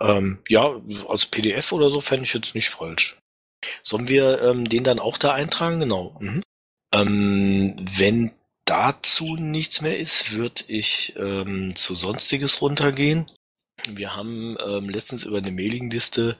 [0.00, 0.70] Ähm, ja,
[1.08, 3.18] als PDF oder so fände ich jetzt nicht falsch.
[3.82, 5.80] Sollen wir ähm, den dann auch da eintragen?
[5.80, 6.16] Genau.
[6.20, 6.42] Mhm.
[6.92, 8.32] Ähm, wenn
[8.64, 13.30] dazu nichts mehr ist, würde ich ähm, zu Sonstiges runtergehen.
[13.88, 16.36] Wir haben ähm, letztens über eine Mailingliste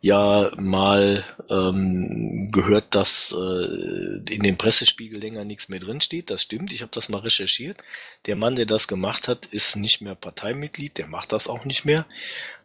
[0.00, 6.30] ja mal ähm, gehört, dass äh, in dem Pressespiegel länger nichts mehr drinsteht.
[6.30, 7.78] Das stimmt, ich habe das mal recherchiert.
[8.26, 11.84] Der Mann, der das gemacht hat, ist nicht mehr Parteimitglied, der macht das auch nicht
[11.84, 12.06] mehr.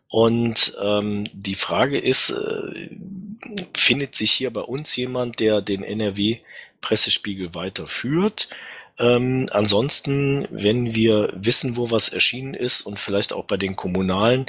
[0.08, 2.90] Und ähm, die Frage ist, äh,
[3.76, 5.84] findet sich hier bei uns jemand, der den
[6.82, 8.50] NRW-Pressespiegel weiterführt?
[9.00, 14.46] Ähm, ansonsten, wenn wir wissen, wo was erschienen ist und vielleicht auch bei den Kommunalen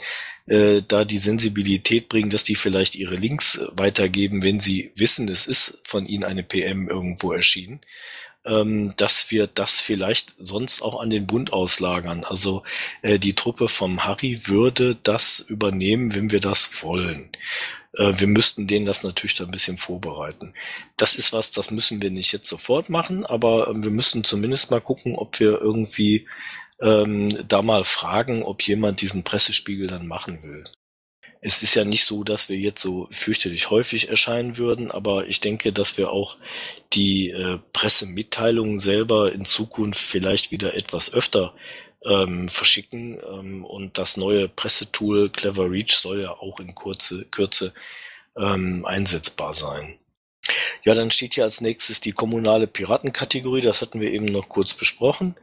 [0.46, 5.46] äh, da die Sensibilität bringen, dass die vielleicht ihre Links weitergeben, wenn sie wissen, es
[5.46, 7.80] ist von ihnen eine PM irgendwo erschienen,
[8.44, 12.24] ähm, dass wir das vielleicht sonst auch an den Bund auslagern.
[12.24, 12.64] Also
[13.02, 17.30] äh, die Truppe vom Harry würde das übernehmen, wenn wir das wollen.
[17.96, 20.54] Äh, wir müssten denen das natürlich da ein bisschen vorbereiten.
[20.96, 24.70] Das ist was, das müssen wir nicht jetzt sofort machen, aber äh, wir müssen zumindest
[24.70, 26.28] mal gucken, ob wir irgendwie
[26.80, 30.64] ähm, da mal fragen, ob jemand diesen Pressespiegel dann machen will.
[31.44, 35.40] Es ist ja nicht so, dass wir jetzt so fürchterlich häufig erscheinen würden, aber ich
[35.40, 36.36] denke, dass wir auch
[36.92, 41.54] die äh, Pressemitteilungen selber in Zukunft vielleicht wieder etwas öfter
[42.06, 43.20] ähm, verschicken.
[43.26, 47.72] Ähm, und das neue Pressetool Clever Reach soll ja auch in kurze, Kürze
[48.36, 49.98] ähm, einsetzbar sein.
[50.84, 53.60] Ja, dann steht hier als nächstes die kommunale Piratenkategorie.
[53.60, 55.36] Das hatten wir eben noch kurz besprochen.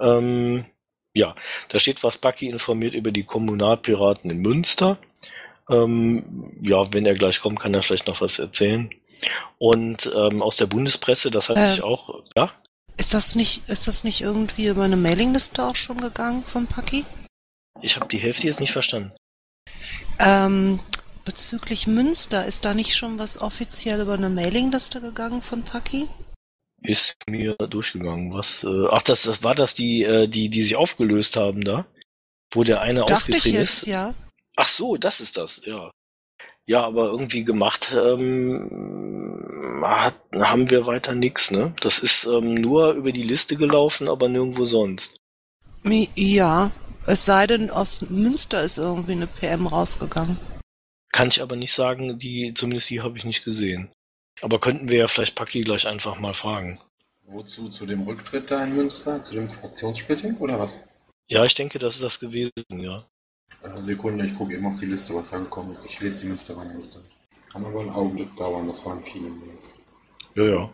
[0.00, 0.66] Ähm,
[1.14, 1.34] ja,
[1.68, 4.98] da steht was Bucky informiert über die Kommunalpiraten in Münster.
[5.70, 8.90] Ähm, ja, wenn er gleich kommt, kann er vielleicht noch was erzählen.
[9.58, 12.52] Und ähm, aus der Bundespresse, das hatte äh, ich auch, ja?
[12.98, 17.04] Ist das nicht, ist das nicht irgendwie über eine Mailingliste auch schon gegangen von Paki?
[17.80, 19.12] Ich habe die Hälfte jetzt nicht verstanden.
[20.18, 20.80] Ähm,
[21.24, 26.08] bezüglich Münster, ist da nicht schon was offiziell über eine Mailingliste gegangen von Paki?
[26.82, 28.32] Ist mir durchgegangen.
[28.32, 28.64] Was?
[28.64, 31.86] Äh, ach, das, das war das die, äh, die, die sich aufgelöst haben da,
[32.52, 33.86] wo der eine Dachte ausgetreten ich jetzt, ist.
[33.86, 34.14] ja.
[34.56, 35.60] Ach so, das ist das.
[35.64, 35.90] Ja.
[36.66, 39.37] Ja, aber irgendwie gemacht ähm,
[39.82, 41.74] hat, haben wir weiter nichts, ne?
[41.80, 45.16] Das ist ähm, nur über die Liste gelaufen, aber nirgendwo sonst.
[46.14, 46.70] Ja,
[47.06, 50.36] es sei denn, aus Münster ist irgendwie eine PM rausgegangen.
[51.12, 53.90] Kann ich aber nicht sagen, die, zumindest die habe ich nicht gesehen.
[54.42, 56.80] Aber könnten wir ja vielleicht Paki gleich einfach mal fragen.
[57.24, 57.68] Wozu?
[57.68, 59.22] Zu dem Rücktritt da in Münster?
[59.22, 60.78] Zu dem Fraktionssplitting oder was?
[61.28, 63.06] Ja, ich denke, das ist das gewesen, ja.
[63.62, 65.86] Äh, Sekunde, ich gucke eben auf die Liste, was da gekommen ist.
[65.86, 67.00] Ich lese die Münsteraner Liste.
[67.52, 69.80] Kann aber einen Augenblick dauern, das waren viele Mails.
[70.34, 70.72] Ja, ja.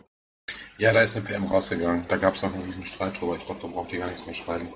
[0.77, 2.05] Ja, da ist eine PM rausgegangen.
[2.07, 3.37] Da gab es auch einen riesen Streit drüber.
[3.37, 4.67] Ich glaube, da braucht ihr gar nichts mehr schreiben.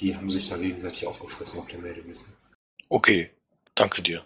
[0.00, 2.30] Die haben sich da gegenseitig aufgefressen auf der Meldeliste.
[2.88, 3.30] Okay,
[3.74, 4.24] danke dir.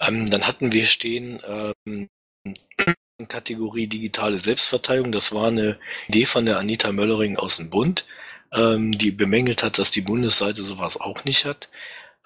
[0.00, 2.08] Ähm, dann hatten wir stehen ähm,
[3.28, 5.12] Kategorie digitale Selbstverteidigung.
[5.12, 8.06] Das war eine Idee von der Anita Möllering aus dem Bund,
[8.52, 11.70] ähm, die bemängelt hat, dass die Bundesseite sowas auch nicht hat.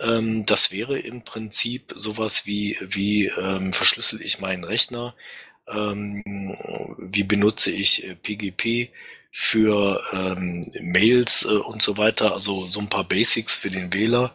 [0.00, 5.14] Ähm, das wäre im Prinzip sowas wie, wie ähm, verschlüssel ich meinen Rechner,
[5.68, 6.22] ähm,
[6.98, 8.90] wie benutze ich äh, PGP
[9.32, 14.34] für ähm, Mails äh, und so weiter, also so ein paar Basics für den Wähler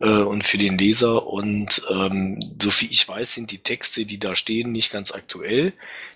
[0.00, 1.26] äh, und für den Leser.
[1.26, 5.72] Und ähm, so viel ich weiß, sind die Texte, die da stehen, nicht ganz aktuell,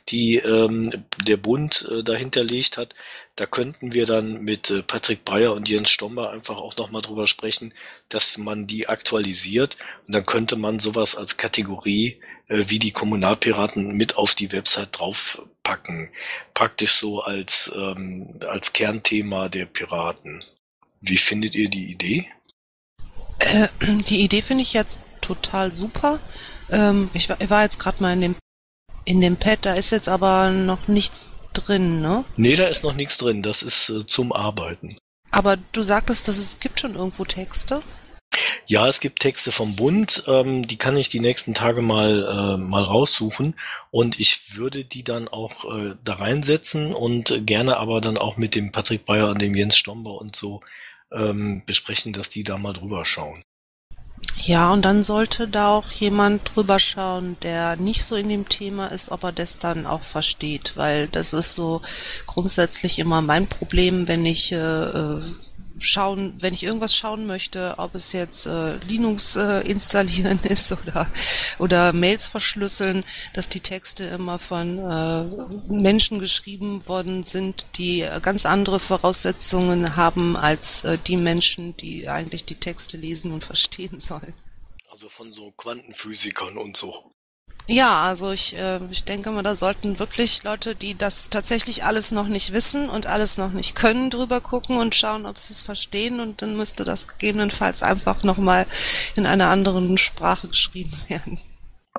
[0.08, 2.94] die ähm, der Bund äh, dahinterlegt hat.
[3.36, 7.26] Da könnten wir dann mit äh, Patrick Breyer und Jens Stomber einfach auch nochmal drüber
[7.26, 7.72] sprechen,
[8.08, 13.96] dass man die aktualisiert und dann könnte man sowas als Kategorie äh, wie die Kommunalpiraten
[13.96, 16.10] mit auf die Website draufpacken.
[16.52, 20.44] Praktisch so als, ähm, als Kernthema der Piraten.
[21.00, 22.28] Wie findet ihr die Idee?
[23.52, 23.68] Äh,
[24.08, 26.18] die Idee finde ich jetzt total super.
[26.70, 28.36] Ähm, ich, war, ich war jetzt gerade mal in dem
[29.04, 32.24] in dem Pad, da ist jetzt aber noch nichts drin, ne?
[32.36, 33.42] Nee, da ist noch nichts drin.
[33.42, 34.98] Das ist äh, zum Arbeiten.
[35.32, 37.82] Aber du sagtest, dass es gibt schon irgendwo Texte?
[38.66, 42.56] Ja, es gibt Texte vom Bund, ähm, die kann ich die nächsten Tage mal, äh,
[42.56, 43.56] mal raussuchen
[43.90, 48.36] und ich würde die dann auch äh, da reinsetzen und äh, gerne aber dann auch
[48.36, 50.60] mit dem Patrick Bayer und dem Jens Stomber und so
[51.12, 53.42] ähm, besprechen, dass die da mal drüber schauen.
[54.42, 58.86] Ja, und dann sollte da auch jemand drüber schauen, der nicht so in dem Thema
[58.86, 61.82] ist, ob er das dann auch versteht, weil das ist so
[62.26, 65.22] grundsätzlich immer mein Problem, wenn ich äh, äh
[65.78, 71.06] schauen, wenn ich irgendwas schauen möchte, ob es jetzt äh, Linux äh, installieren ist oder
[71.58, 78.46] oder Mails verschlüsseln, dass die Texte immer von äh, Menschen geschrieben worden sind, die ganz
[78.46, 84.34] andere Voraussetzungen haben als äh, die Menschen, die eigentlich die Texte lesen und verstehen sollen.
[84.90, 87.12] Also von so Quantenphysikern und so.
[87.70, 92.10] Ja, also ich, äh, ich denke mal, da sollten wirklich Leute, die das tatsächlich alles
[92.10, 95.62] noch nicht wissen und alles noch nicht können, drüber gucken und schauen, ob sie es
[95.62, 98.66] verstehen und dann müsste das gegebenenfalls einfach nochmal
[99.14, 101.40] in einer anderen Sprache geschrieben werden.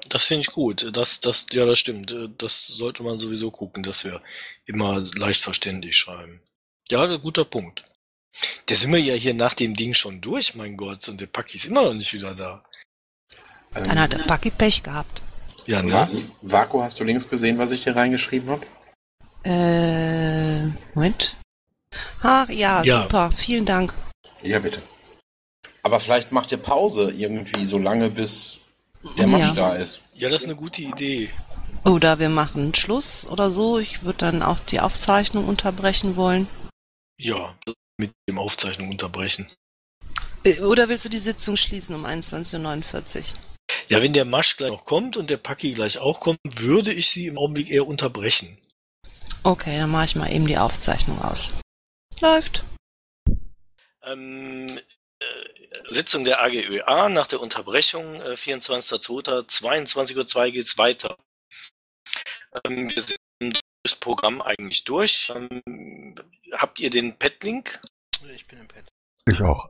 [0.10, 0.90] Das finde ich gut.
[0.94, 2.14] Das, das, ja, das stimmt.
[2.38, 4.22] Das sollte man sowieso gucken, dass wir
[4.66, 6.42] immer leicht verständlich schreiben.
[6.90, 7.86] Ja, guter Punkt.
[8.68, 11.56] Der sind wir ja hier nach dem Ding schon durch, mein Gott, und der Paki
[11.56, 12.62] ist immer noch nicht wieder da.
[13.72, 15.22] Dann hat der Paki Pech gehabt.
[15.66, 16.10] Ja, ne?
[16.42, 18.66] Vaku, hast du links gesehen, was ich hier reingeschrieben habe?
[19.44, 21.36] Äh, Moment.
[22.24, 23.04] Ach ja, Ja.
[23.04, 23.94] super, vielen Dank.
[24.44, 24.82] Ja, bitte.
[25.84, 28.60] Aber vielleicht macht ihr Pause irgendwie so lange, bis
[29.18, 29.54] der Match Ja.
[29.54, 30.02] da ist.
[30.14, 31.30] Ja, das ist eine gute Idee.
[31.86, 33.80] Oder wir machen Schluss oder so.
[33.80, 36.48] Ich würde dann auch die Aufzeichnung unterbrechen wollen.
[37.20, 37.56] Ja,
[37.98, 39.48] mit dem Aufzeichnung unterbrechen.
[40.44, 43.40] Äh, Oder willst du die Sitzung schließen um 21.49 Uhr?
[43.92, 47.10] Ja, wenn der Masch gleich noch kommt und der Paki gleich auch kommt, würde ich
[47.10, 48.58] sie im Augenblick eher unterbrechen.
[49.44, 51.56] Okay, dann mache ich mal eben die Aufzeichnung aus.
[52.22, 52.64] Läuft.
[54.04, 54.80] Ähm,
[55.20, 55.26] äh,
[55.90, 59.46] Sitzung der AGÖA nach der Unterbrechung, äh, 24.02.
[59.50, 61.18] 22.02 Uhr geht's weiter.
[62.64, 65.30] Ähm, wir sind das Programm eigentlich durch.
[65.36, 66.16] Ähm,
[66.54, 67.82] habt ihr den Pad-Link?
[68.34, 68.86] Ich bin im Pad.
[69.28, 69.68] Ich auch.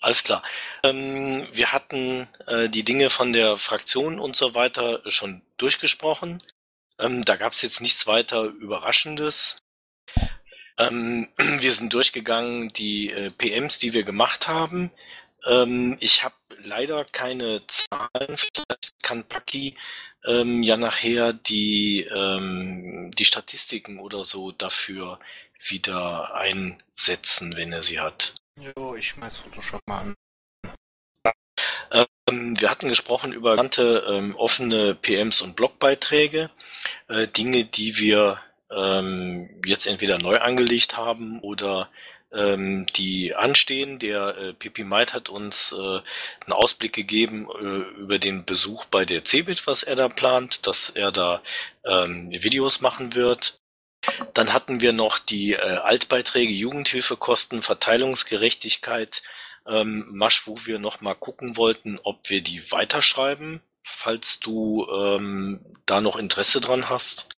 [0.00, 0.42] Alles klar.
[0.84, 6.42] Ähm, wir hatten äh, die Dinge von der Fraktion und so weiter schon durchgesprochen.
[7.00, 9.56] Ähm, da gab es jetzt nichts weiter Überraschendes.
[10.78, 14.92] Ähm, wir sind durchgegangen die äh, PMs, die wir gemacht haben.
[15.46, 18.36] Ähm, ich habe leider keine Zahlen.
[18.36, 19.76] Vielleicht kann Paki
[20.26, 25.18] ähm, ja nachher die, ähm, die Statistiken oder so dafür
[25.60, 28.34] wieder einsetzen, wenn er sie hat.
[28.60, 30.14] Jo, ich schmeiß Photoshop mal an.
[31.92, 36.50] Ähm, wir hatten gesprochen über genannte ähm, offene PMs und Blogbeiträge,
[37.08, 38.40] äh, Dinge, die wir
[38.70, 41.88] ähm, jetzt entweder neu angelegt haben oder
[42.32, 43.98] ähm, die anstehen.
[43.98, 49.04] Der äh, Pipi Might hat uns äh, einen Ausblick gegeben äh, über den Besuch bei
[49.04, 51.42] der CeBIT, was er da plant, dass er da
[51.84, 53.60] ähm, Videos machen wird.
[54.34, 59.22] Dann hatten wir noch die äh, Altbeiträge, Jugendhilfekosten, Verteilungsgerechtigkeit,
[59.66, 65.60] ähm, Masch, wo wir noch mal gucken wollten, ob wir die weiterschreiben, falls du ähm,
[65.86, 67.28] da noch Interesse dran hast.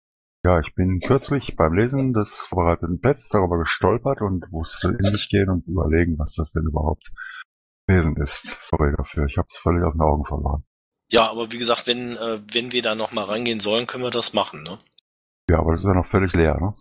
[0.42, 5.28] Ja, ich bin kürzlich beim Lesen des vorbereiteten Pads darüber gestolpert und musste in mich
[5.28, 7.12] gehen und überlegen, was das denn überhaupt
[7.86, 8.56] gewesen ist.
[8.62, 10.64] Sorry dafür, ich habe es völlig aus den Augen verloren.
[11.10, 14.10] Ja, aber wie gesagt, wenn, äh, wenn wir da noch mal reingehen sollen, können wir
[14.10, 14.78] das machen, ne?
[15.50, 16.74] Ja, aber das ist ja noch völlig leer, ne?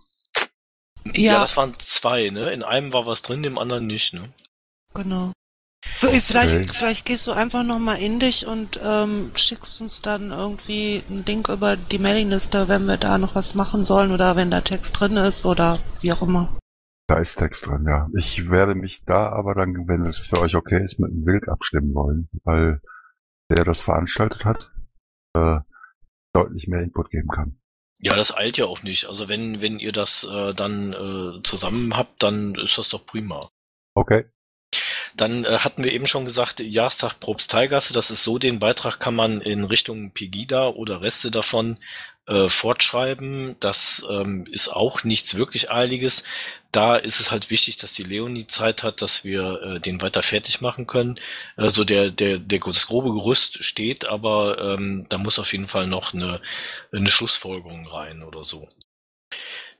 [1.13, 1.39] Ja.
[1.41, 2.51] das waren zwei, ne?
[2.51, 4.31] In einem war was drin, im anderen nicht, ne?
[4.93, 5.31] Genau.
[5.97, 6.67] V- Vielleicht, Okay.
[6.71, 11.47] vielleicht gehst du einfach nochmal in dich und ähm, schickst uns dann irgendwie einen Link
[11.49, 15.15] über die Mailingliste, wenn wir da noch was machen sollen oder wenn da Text drin
[15.17, 16.57] ist oder wie auch immer.
[17.07, 18.07] Da ist Text drin, ja.
[18.15, 21.47] Ich werde mich da aber dann, wenn es für euch okay ist, mit dem Bild
[21.49, 22.81] abstimmen wollen, weil
[23.49, 24.69] der das veranstaltet hat,
[25.35, 25.59] äh,
[26.33, 27.58] deutlich mehr Input geben kann.
[28.01, 29.07] Ja, das eilt ja auch nicht.
[29.07, 33.49] Also wenn, wenn ihr das äh, dann äh, zusammen habt, dann ist das doch prima.
[33.93, 34.25] Okay.
[35.15, 39.15] Dann äh, hatten wir eben schon gesagt, Jahrestag Propsteigasse, das ist so, den Beitrag kann
[39.15, 41.77] man in Richtung Pegida oder Reste davon
[42.29, 43.55] äh, fortschreiben.
[43.59, 46.23] Das ähm, ist auch nichts wirklich Eiliges.
[46.71, 50.21] Da ist es halt wichtig, dass die Leonie Zeit hat, dass wir äh, den weiter
[50.23, 51.19] fertig machen können.
[51.57, 55.87] Also der, der, der das grobe Gerüst steht, aber ähm, da muss auf jeden Fall
[55.87, 56.41] noch eine,
[56.91, 58.69] eine Schlussfolgerung rein oder so.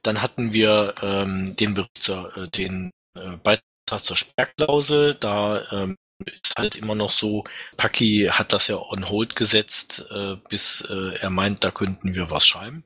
[0.03, 5.15] Dann hatten wir ähm, den Bericht zur, äh, den äh, Beitrag zur Sperrklausel.
[5.15, 7.45] Da ähm, ist halt immer noch so,
[7.77, 12.29] Paki hat das ja on hold gesetzt, äh, bis äh, er meint, da könnten wir
[12.29, 12.83] was schreiben.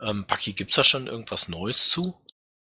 [0.00, 2.14] Ähm, Paki, gibt's da schon irgendwas Neues zu?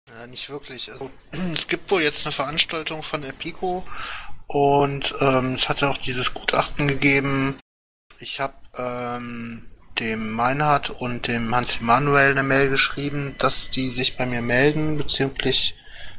[0.09, 0.93] Ja, nicht wirklich.
[0.93, 1.11] Also,
[1.53, 3.87] es gibt wohl jetzt eine Veranstaltung von der Pico
[4.47, 7.57] und ähm, es hat ja auch dieses Gutachten gegeben.
[8.21, 9.67] Ich habe ähm,
[9.99, 14.97] dem Meinhard und dem Hans Emanuel eine Mail geschrieben, dass die sich bei mir melden
[14.97, 15.77] bezüglich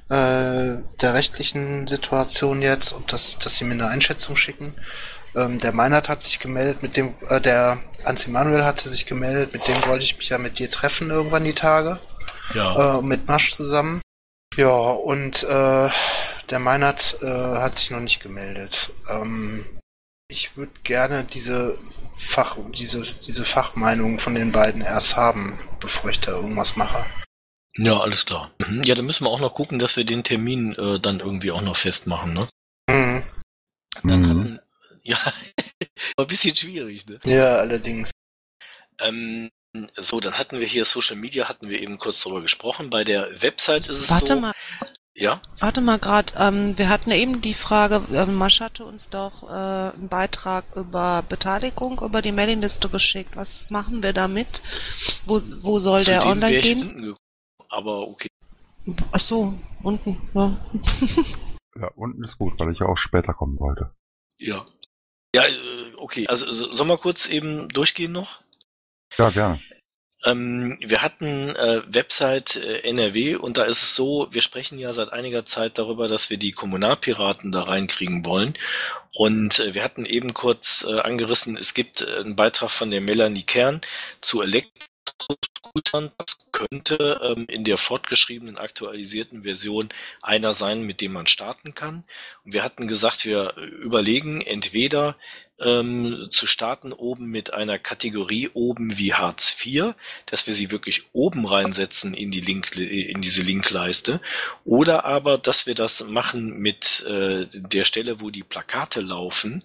[0.09, 4.73] äh, der rechtlichen Situation jetzt und dass, dass sie mir eine Einschätzung schicken.
[5.35, 9.53] Ähm, der Meinhard hat sich gemeldet, mit dem, äh, der Hans Emanuel hatte sich gemeldet,
[9.53, 11.99] mit dem wollte ich mich ja mit dir treffen irgendwann die Tage
[12.53, 14.01] Ja, äh, mit Masch zusammen.
[14.55, 15.89] Ja, und äh,
[16.49, 18.93] der Meinert äh, hat sich noch nicht gemeldet.
[19.09, 19.65] Ähm,
[20.29, 21.77] ich würde gerne diese
[22.15, 27.05] Fach, diese, diese Fachmeinung von den beiden erst haben, bevor ich da irgendwas mache.
[27.77, 28.51] Ja, alles klar.
[28.59, 28.83] Mhm.
[28.83, 31.61] Ja, dann müssen wir auch noch gucken, dass wir den Termin äh, dann irgendwie auch
[31.61, 32.47] noch festmachen, ne?
[32.89, 33.23] Mhm.
[34.03, 34.29] Dann Mhm.
[34.29, 34.59] hatten,
[35.03, 35.33] ja, war
[36.25, 37.19] ein bisschen schwierig, ne?
[37.25, 38.11] Ja, allerdings.
[38.99, 39.49] Ähm,
[39.97, 42.89] so, dann hatten wir hier Social Media, hatten wir eben kurz drüber gesprochen.
[42.89, 44.39] Bei der Website ist es Warte so.
[44.39, 44.53] mal,
[45.17, 46.33] Ja, warte mal gerade.
[46.39, 51.23] Ähm, wir hatten eben die Frage, ähm, Masch hatte uns doch äh, einen Beitrag über
[51.27, 53.35] Beteiligung über die Mailingliste geschickt.
[53.35, 54.61] Was machen wir damit?
[55.25, 57.15] Wo, wo soll zu der online gehen?
[57.75, 58.27] Aber okay.
[59.11, 60.21] Ach so, unten.
[60.33, 60.55] Ja.
[61.77, 63.91] Ja, unten ist gut, weil ich ja auch später kommen wollte.
[64.39, 64.65] Ja.
[65.35, 66.25] Ja, äh, okay.
[66.27, 68.39] Also so- sollen wir kurz eben durchgehen noch?
[69.17, 69.59] Ja, gerne.
[70.23, 74.93] Ähm, wir hatten äh, Website äh, NRW und da ist es so, wir sprechen ja
[74.93, 78.57] seit einiger Zeit darüber, dass wir die Kommunalpiraten da reinkriegen wollen.
[79.13, 83.01] Und äh, wir hatten eben kurz äh, angerissen, es gibt äh, einen Beitrag von der
[83.01, 83.81] Melanie Kern
[84.21, 84.87] zu Elektroscootern.
[85.91, 89.89] Das könnte ähm, in der fortgeschriebenen aktualisierten Version
[90.21, 92.03] einer sein, mit dem man starten kann.
[92.43, 95.17] Und wir hatten gesagt, wir überlegen entweder
[95.59, 99.93] ähm, zu starten oben mit einer Kategorie oben wie Hartz IV,
[100.25, 104.21] dass wir sie wirklich oben reinsetzen in die Link in diese Linkleiste,
[104.63, 109.63] oder aber, dass wir das machen mit äh, der Stelle, wo die Plakate laufen.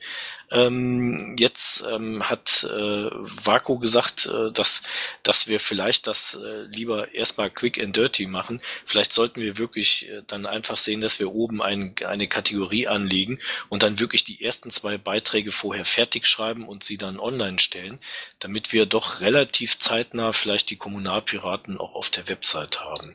[0.53, 3.11] Ähm, jetzt ähm, hat äh,
[3.45, 4.83] Vaku gesagt, äh, dass,
[5.23, 8.61] dass wir vielleicht das äh, lieber erstmal quick and dirty machen.
[8.85, 13.39] Vielleicht sollten wir wirklich äh, dann einfach sehen, dass wir oben ein, eine Kategorie anlegen
[13.69, 18.01] und dann wirklich die ersten zwei Beiträge vorher fertig schreiben und sie dann online stellen,
[18.41, 23.15] damit wir doch relativ zeitnah vielleicht die Kommunalpiraten auch auf der Website haben.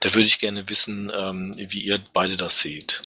[0.00, 3.02] Da würde ich gerne wissen, ähm, wie ihr beide das seht.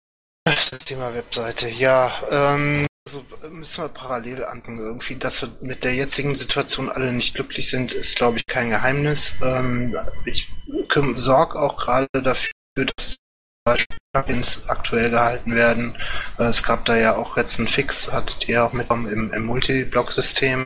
[0.45, 4.79] Das Thema Webseite, ja, ähm, also müssen wir parallel anfangen.
[4.79, 8.71] Irgendwie, dass wir mit der jetzigen Situation alle nicht glücklich sind, ist, glaube ich, kein
[8.71, 9.35] Geheimnis.
[9.43, 10.51] Ähm, ich
[11.17, 12.53] sorge auch gerade dafür,
[12.97, 13.17] dass
[14.13, 15.97] Plugins aktuell gehalten werden.
[16.39, 19.45] Äh, Es gab da ja auch jetzt einen Fix, hattet ihr auch mitbekommen im, im
[19.45, 20.65] Multi-Block-System.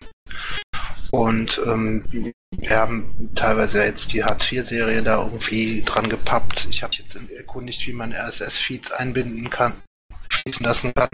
[1.11, 6.68] Und ähm, wir haben teilweise jetzt die Hartz-IV-Serie da irgendwie dran gepappt.
[6.70, 9.74] Ich habe jetzt erkundigt, wie man RSS-Feeds einbinden kann,
[10.31, 11.09] fließen lassen kann.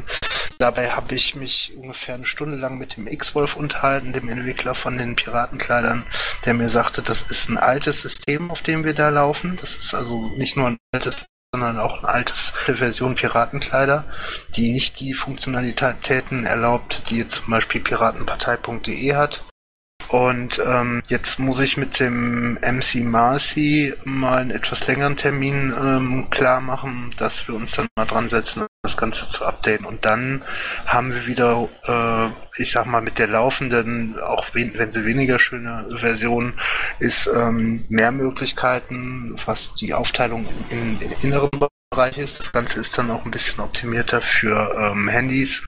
[0.64, 4.96] Dabei habe ich mich ungefähr eine Stunde lang mit dem X-Wolf unterhalten, dem Entwickler von
[4.96, 6.06] den Piratenkleidern,
[6.46, 9.58] der mir sagte, das ist ein altes System, auf dem wir da laufen.
[9.60, 14.06] Das ist also nicht nur ein altes, sondern auch eine altes Version Piratenkleider,
[14.56, 19.44] die nicht die Funktionalitäten erlaubt, die jetzt zum Beispiel piratenpartei.de hat.
[20.08, 26.26] Und ähm, jetzt muss ich mit dem MC Marcy mal einen etwas längeren Termin ähm,
[26.30, 29.86] klar machen, dass wir uns dann mal dran setzen, das Ganze zu updaten.
[29.86, 30.42] Und dann
[30.86, 35.86] haben wir wieder, äh, ich sag mal, mit der laufenden, auch wenn, sie weniger schöne
[35.98, 36.54] Version
[36.98, 41.50] ist, ähm, mehr Möglichkeiten, was die Aufteilung in den inneren
[41.90, 42.40] Bereich ist.
[42.40, 45.62] Das Ganze ist dann auch ein bisschen optimierter für ähm, Handys.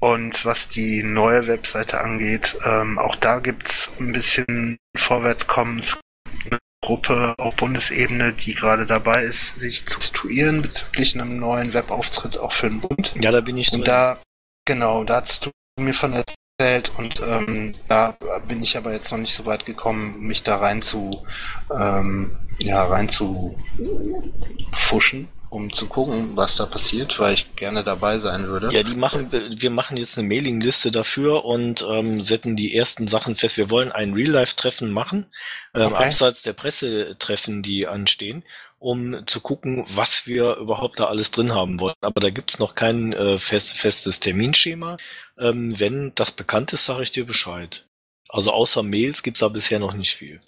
[0.00, 5.78] Und was die neue Webseite angeht, ähm, auch da gibt's ein bisschen Vorwärtskommen.
[5.78, 11.38] Es gibt eine Gruppe auf Bundesebene, die gerade dabei ist, sich zu situieren bezüglich einem
[11.38, 13.14] neuen Webauftritt auch für den Bund.
[13.18, 13.86] Ja, da bin ich Und drin.
[13.86, 14.18] da,
[14.66, 19.18] genau, da hast du mir von erzählt und ähm, da bin ich aber jetzt noch
[19.18, 21.26] nicht so weit gekommen, mich da rein zu,
[21.76, 23.58] ähm, ja, rein zu
[24.72, 28.72] fuschen, um zu gucken, was da passiert, weil ich gerne dabei sein würde.
[28.72, 33.36] Ja, die machen, wir machen jetzt eine Mailingliste dafür und ähm, setzen die ersten Sachen
[33.36, 33.56] fest.
[33.56, 35.26] Wir wollen ein Real-Life-Treffen machen,
[35.74, 36.06] ähm, Okay.
[36.06, 38.42] abseits der Pressetreffen, die anstehen,
[38.78, 41.94] um zu gucken, was wir überhaupt da alles drin haben wollen.
[42.00, 44.96] Aber da gibt's noch kein äh, fest, festes Terminschema.
[45.38, 47.86] Ähm, wenn das bekannt ist, sage ich dir Bescheid.
[48.28, 50.40] Also außer Mails gibt's da bisher noch nicht viel.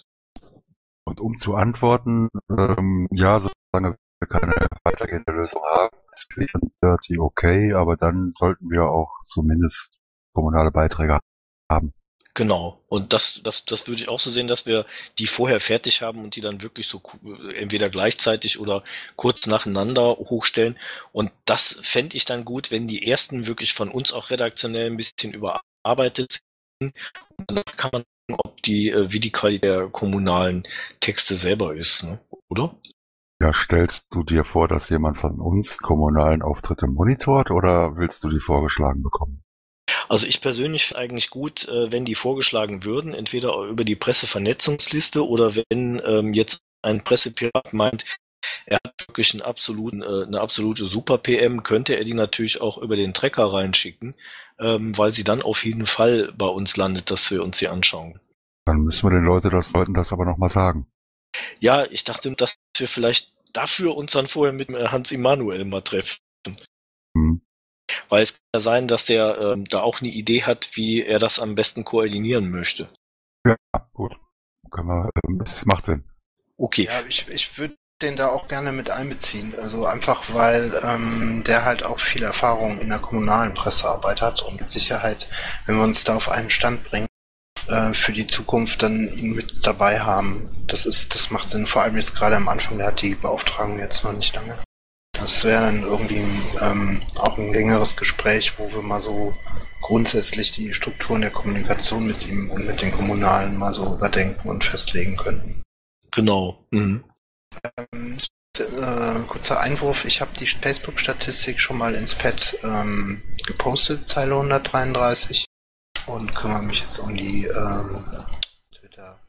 [1.05, 6.71] Und um zu antworten, ähm, ja, solange wir keine weitergehende Lösung haben, ist Quick and
[6.81, 9.99] Dirty okay, aber dann sollten wir auch zumindest
[10.33, 11.19] kommunale Beiträge
[11.69, 11.93] haben.
[12.37, 12.83] Genau.
[12.87, 14.85] Und das, das, das würde ich auch so sehen, dass wir
[15.17, 17.01] die vorher fertig haben und die dann wirklich so
[17.55, 18.83] entweder gleichzeitig oder
[19.15, 20.77] kurz nacheinander hochstellen.
[21.11, 24.97] Und das fände ich dann gut, wenn die ersten wirklich von uns auch redaktionell ein
[24.97, 26.37] bisschen überarbeitet
[26.79, 26.93] sind.
[27.37, 30.67] Und danach kann man gucken, ob die, äh, wie die Qualität der kommunalen
[30.99, 32.19] Texte selber ist, ne?
[32.49, 32.75] oder?
[33.39, 38.29] Ja, stellst du dir vor, dass jemand von uns kommunalen Auftritte monitort oder willst du
[38.29, 39.43] die vorgeschlagen bekommen?
[40.09, 45.27] Also ich persönlich finde eigentlich gut, äh, wenn die vorgeschlagen würden, entweder über die Pressevernetzungsliste
[45.27, 48.05] oder wenn ähm, jetzt ein Pressepirat meint,
[48.65, 52.95] er hat wirklich einen absoluten, äh, eine absolute Super-PM, könnte er die natürlich auch über
[52.95, 54.15] den Trecker reinschicken,
[54.59, 58.19] ähm, weil sie dann auf jeden Fall bei uns landet, dass wir uns sie anschauen.
[58.65, 60.87] Dann müssen wir den Leuten das, Leuten das aber nochmal sagen.
[61.59, 65.81] Ja, ich dachte, dass wir vielleicht dafür uns dann vorher mit äh, Hans Immanuel mal
[65.81, 66.19] treffen.
[67.15, 67.41] Hm.
[68.09, 71.19] Weil es kann ja sein, dass der ähm, da auch eine Idee hat, wie er
[71.19, 72.89] das am besten koordinieren möchte.
[73.45, 73.55] Ja,
[74.71, 76.03] Können wir, ähm, es macht Sinn.
[76.57, 76.83] Okay.
[76.83, 79.55] Ja, ich, ich würde den da auch gerne mit einbeziehen.
[79.59, 84.59] Also einfach, weil ähm, der halt auch viel Erfahrung in der kommunalen Pressearbeit hat und
[84.59, 85.27] mit Sicherheit,
[85.65, 87.06] wenn wir uns da auf einen Stand bringen,
[87.69, 90.49] äh, für die Zukunft dann ihn mit dabei haben.
[90.67, 93.79] Das ist, das macht Sinn, vor allem jetzt gerade am Anfang, der hat die Beauftragung
[93.79, 94.57] jetzt noch nicht lange.
[95.13, 96.23] Das wäre dann irgendwie
[96.61, 99.35] ähm, auch ein längeres Gespräch, wo wir mal so
[99.81, 104.63] grundsätzlich die Strukturen der Kommunikation mit ihm und mit den Kommunalen mal so überdenken und
[104.63, 105.63] festlegen könnten.
[106.11, 106.63] Genau.
[106.71, 107.03] Mhm.
[107.93, 108.17] Ähm,
[108.59, 115.45] äh, kurzer Einwurf, ich habe die Facebook-Statistik schon mal ins Pad ähm, gepostet, Zeile 133
[116.07, 118.03] und kümmere mich jetzt um die ähm,
[118.73, 119.19] Twitter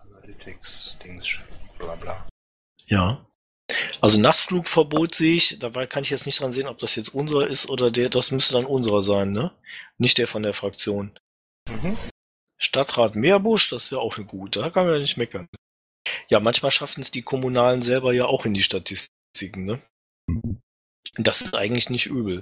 [0.00, 1.38] Analytics Dings
[1.78, 2.28] bla bla.
[2.86, 3.24] Ja.
[4.00, 7.46] Also Nachtflugverbot sehe ich, dabei kann ich jetzt nicht dran sehen, ob das jetzt unserer
[7.46, 9.52] ist oder der, das müsste dann unserer sein, ne?
[9.98, 11.18] Nicht der von der Fraktion.
[11.68, 11.98] Mhm.
[12.56, 15.48] Stadtrat Meerbusch, das wäre auch gute, da kann man ja nicht meckern.
[16.30, 19.82] Ja, manchmal schaffen es die Kommunalen selber ja auch in die Statistiken, ne?
[21.16, 22.40] Das ist eigentlich nicht übel.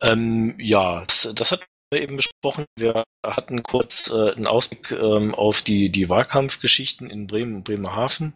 [0.00, 1.66] Ähm, ja, das, das hat
[2.00, 2.64] eben besprochen.
[2.76, 8.34] Wir hatten kurz äh, einen Ausblick ähm, auf die, die Wahlkampfgeschichten in Bremen und Bremerhaven,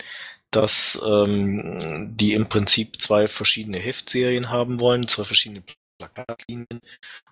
[0.51, 5.63] dass ähm, die im Prinzip zwei verschiedene Heftserien haben wollen, zwei verschiedene
[5.99, 6.81] Plakatlinien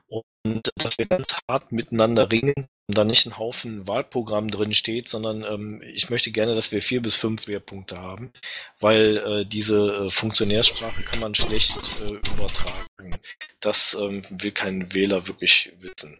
[0.09, 5.09] und dass wir ganz hart miteinander ringen und da nicht ein Haufen Wahlprogramm drin steht,
[5.09, 8.33] sondern ähm, ich möchte gerne, dass wir vier bis fünf Wehrpunkte haben,
[8.81, 13.17] weil äh, diese äh, Funktionärsprache kann man schlecht äh, übertragen.
[13.61, 16.19] Das ähm, will kein Wähler wirklich wissen.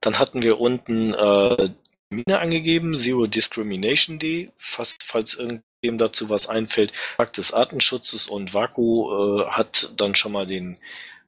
[0.00, 1.70] Dann hatten wir unten äh,
[2.10, 8.54] Termine angegeben, Zero Discrimination Day, fast falls irgendwem dazu was einfällt, Tag des Artenschutzes und
[8.54, 10.76] Vaku äh, hat dann schon mal den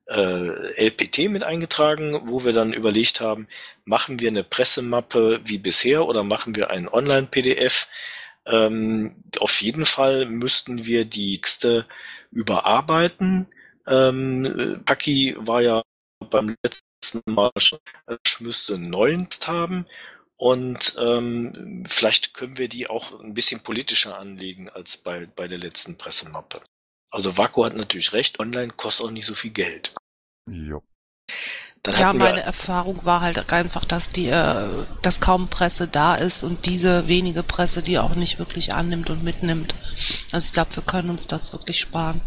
[0.08, 3.48] äh, LPT mit eingetragen, wo wir dann überlegt haben,
[3.84, 7.88] machen wir eine Pressemappe wie bisher oder machen wir ein Online-PDF?
[8.46, 11.86] Ähm, auf jeden Fall müssten wir die Texte
[12.30, 13.48] überarbeiten.
[13.86, 15.82] Ähm, Paki war ja
[16.30, 17.78] beim letzten Mal schon,
[18.24, 19.86] ich müsste einen Text haben
[20.36, 25.58] und ähm, vielleicht können wir die auch ein bisschen politischer anlegen als bei, bei der
[25.58, 26.60] letzten Pressemappe.
[27.16, 29.94] Also Vaku hat natürlich recht, online kostet auch nicht so viel Geld.
[30.50, 30.82] Jo.
[31.82, 34.68] Dann Ja, meine Erfahrung war halt einfach, dass die, äh,
[35.00, 39.24] dass kaum Presse da ist und diese wenige Presse, die auch nicht wirklich annimmt und
[39.24, 39.74] mitnimmt.
[40.32, 42.20] Also ich glaube, wir können uns das wirklich sparen.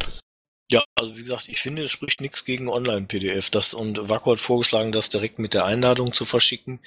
[0.71, 3.51] Ja, also wie gesagt, ich finde, es spricht nichts gegen Online-PDF.
[3.51, 6.79] Das und Vaku hat vorgeschlagen, das direkt mit der Einladung zu verschicken.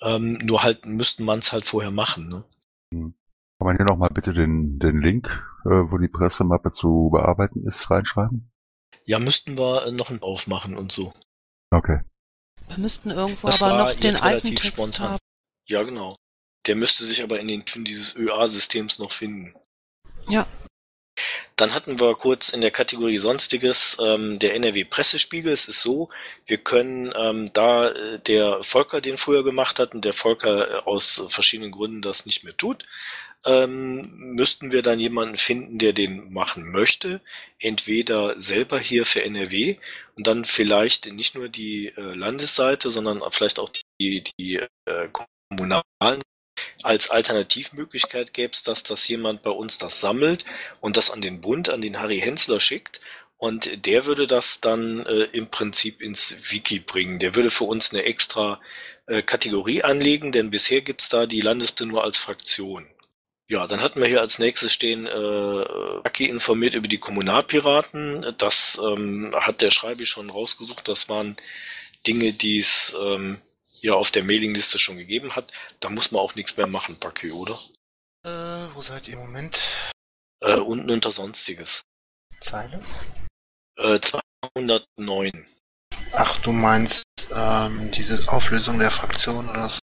[0.00, 2.26] Ähm, nur halt müssten man es halt vorher machen.
[2.26, 2.44] Ne?
[2.90, 8.50] Kann man hier nochmal bitte den, den Link, wo die Pressemappe zu bearbeiten ist, reinschreiben?
[9.04, 11.12] Ja, müssten wir äh, noch einen aufmachen und so.
[11.70, 12.00] Okay.
[12.68, 15.10] Wir müssten irgendwo Das aber war noch den alten relativ Text spontan.
[15.12, 15.18] haben.
[15.66, 16.16] Ja, genau.
[16.66, 19.54] Der müsste sich aber in den Tiefen dieses ÖA-Systems noch finden.
[20.28, 20.46] Ja.
[21.56, 25.52] Dann hatten wir kurz in der Kategorie Sonstiges ähm, der NRW-Pressespiegel.
[25.52, 26.08] Es ist so,
[26.46, 30.74] wir können, ähm, da äh, der Volker den früher gemacht hat und der Volker äh,
[30.84, 32.84] aus verschiedenen Gründen das nicht mehr tut,
[33.46, 37.20] ähm, müssten wir dann jemanden finden, der den machen möchte.
[37.58, 39.76] Entweder selber hier für NRW
[40.16, 43.70] und dann vielleicht nicht nur die äh, Landesseite, sondern vielleicht auch
[44.00, 46.22] die, die äh, kommunalen
[46.82, 50.44] als Alternativmöglichkeit gäbe es das, dass jemand bei uns das sammelt
[50.80, 53.00] und das an den Bund, an den Harry Hensler schickt.
[53.36, 57.18] Und der würde das dann äh, im Prinzip ins Wiki bringen.
[57.18, 58.60] Der würde für uns eine extra
[59.06, 62.86] äh, Kategorie anlegen, denn bisher gibt's da die Landesliste nur als Fraktion.
[63.50, 65.64] Ja, dann hatten wir hier als nächstes stehen, äh,
[66.04, 68.32] Aki informiert über die Kommunalpiraten.
[68.38, 70.86] Das ähm, hat der Schreibi schon rausgesucht.
[70.86, 71.36] Das waren
[72.06, 73.40] Dinge, die es ähm,
[73.80, 75.52] ja auf der Mailingliste schon gegeben hat.
[75.80, 77.58] Da muss man auch nichts mehr machen, Paki, oder?
[78.24, 79.60] Äh, wo seid ihr im Moment?
[80.44, 81.82] Äh, unten unter Sonstiges.
[82.38, 82.78] Zeile?
[83.78, 85.48] Äh, 209.
[86.12, 87.02] Ach, du meinst
[87.34, 89.79] ähm, diese Auflösung der Fraktion oder so?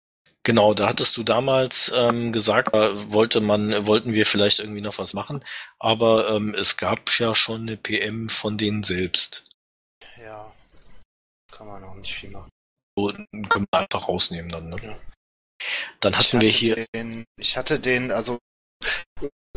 [0.47, 4.97] Genau, da hattest du damals ähm, gesagt, da wollte man, wollten wir vielleicht irgendwie noch
[4.97, 5.45] was machen,
[5.81, 9.45] aber ähm, es gab ja schon eine PM von denen selbst.
[10.17, 10.55] Ja.
[11.51, 12.49] Kann man auch nicht viel machen.
[12.97, 13.13] So
[13.49, 14.69] können wir einfach rausnehmen dann.
[14.69, 14.77] Ne?
[14.85, 14.97] Ja.
[15.99, 18.39] Dann hatten wir hier, Den, ich hatte den, also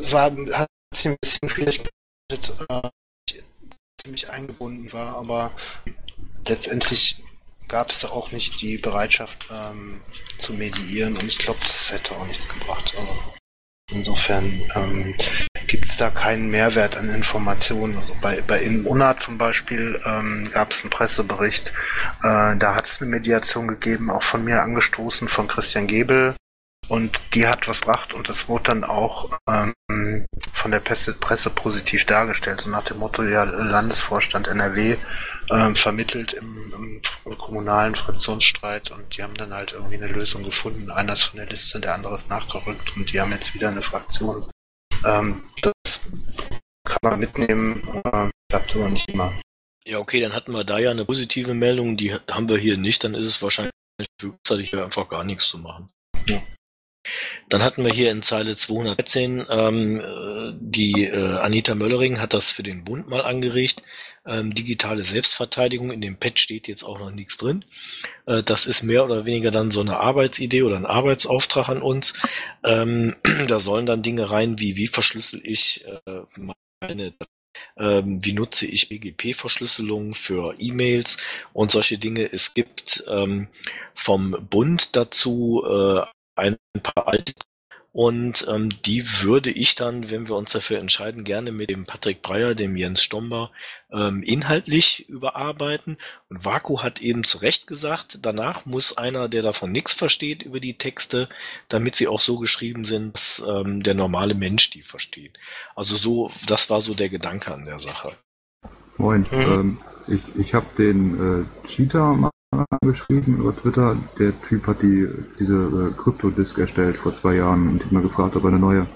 [0.10, 1.82] war hat sich ein bisschen schwierig
[2.32, 2.90] äh,
[3.30, 3.44] ich
[4.02, 5.52] ziemlich eingebunden war, aber
[6.48, 7.22] letztendlich
[7.70, 10.02] gab es da auch nicht die Bereitschaft ähm,
[10.38, 12.94] zu mediieren und ich glaube, das hätte auch nichts gebracht.
[12.98, 13.20] Also
[13.92, 14.46] insofern
[14.76, 15.16] ähm,
[15.68, 17.96] gibt es da keinen Mehrwert an Informationen.
[17.96, 21.72] Also bei, bei in UNA zum Beispiel ähm, gab es einen Pressebericht,
[22.24, 26.36] äh, da hat es eine Mediation gegeben, auch von mir angestoßen, von Christian Gebel.
[26.88, 29.74] Und die hat was gebracht und das wurde dann auch ähm,
[30.70, 34.98] von der Presse, Presse positiv dargestellt, so nach dem Motto, ja, Landesvorstand NRW
[35.50, 40.92] ähm, vermittelt im, im, kommunalen Fraktionsstreit und die haben dann halt irgendwie eine Lösung gefunden.
[40.92, 43.82] Einer ist von der Liste, der andere ist nachgerückt und die haben jetzt wieder eine
[43.82, 44.46] Fraktion.
[45.06, 46.02] Ähm, das
[46.84, 49.34] kann man mitnehmen, äh, klappt aber nicht immer.
[49.88, 53.04] Ja, okay, dann hatten wir da ja eine positive Meldung, die haben wir hier nicht,
[53.04, 53.74] dann ist es wahrscheinlich
[54.22, 55.90] frühzeitig einfach gar nichts zu machen.
[56.28, 56.44] Ja.
[57.50, 62.52] Dann hatten wir hier in Zeile 213, ähm, äh, die äh, Anita Möllering hat das
[62.52, 63.84] für den Bund mal angeregt.
[64.26, 67.66] Ähm, digitale Selbstverteidigung, in dem Pad steht jetzt auch noch nichts drin.
[68.28, 72.14] Äh, das ist mehr oder weniger dann so eine Arbeitsidee oder ein Arbeitsauftrag an uns.
[72.64, 73.16] Ähm,
[73.48, 76.22] da sollen dann Dinge rein wie, wie verschlüssel ich äh,
[76.82, 77.14] meine
[77.78, 81.18] ähm, wie nutze ich BGP-Verschlüsselung für E-Mails
[81.54, 82.32] und solche Dinge.
[82.32, 83.48] Es gibt ähm,
[83.94, 86.02] vom Bund dazu äh,
[86.40, 87.34] ein paar alte
[87.92, 92.22] und ähm, die würde ich dann, wenn wir uns dafür entscheiden, gerne mit dem Patrick
[92.22, 93.52] Breyer, dem Jens Stomber,
[93.92, 95.98] ähm, inhaltlich überarbeiten.
[96.30, 100.60] Und Vaku hat eben zu Recht gesagt, danach muss einer, der davon nichts versteht über
[100.60, 101.30] die Texte,
[101.68, 105.40] damit sie auch so geschrieben sind, dass ähm, der normale Mensch die versteht.
[105.76, 108.16] Also so, das war so der Gedanke an der Sache.
[108.98, 109.38] Moin, mhm.
[109.52, 109.78] ähm,
[110.08, 112.30] ich, ich habe den äh, Cheater mal
[112.82, 113.96] geschrieben über Twitter.
[114.18, 115.08] Der Typ hat die,
[115.40, 118.88] diese äh, Krypto-Disk erstellt vor zwei Jahren und hat mal gefragt, ob er eine neue,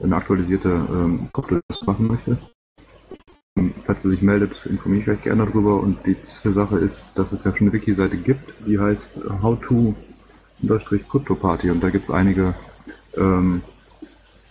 [0.00, 2.38] eine aktualisierte ähm, Krypto-Disk machen möchte.
[3.56, 5.80] Und falls er sich meldet, informiere ich euch gerne darüber.
[5.80, 9.94] Und die Sache ist, dass es ja schon eine Wiki-Seite gibt, die heißt how to
[11.08, 12.54] Crypto Party und da gibt es einige,
[13.16, 13.60] ähm,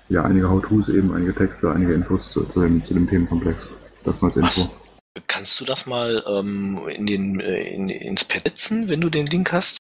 [0.07, 3.57] ja, einige How-Tos eben, einige Texte, einige Infos zu, zu, dem, zu dem Themenkomplex.
[4.03, 4.71] Das mal als Info.
[4.71, 4.84] Was?
[5.27, 9.27] Kannst du das mal ähm, in den, äh, in, ins Pad setzen, wenn du den
[9.27, 9.77] Link hast?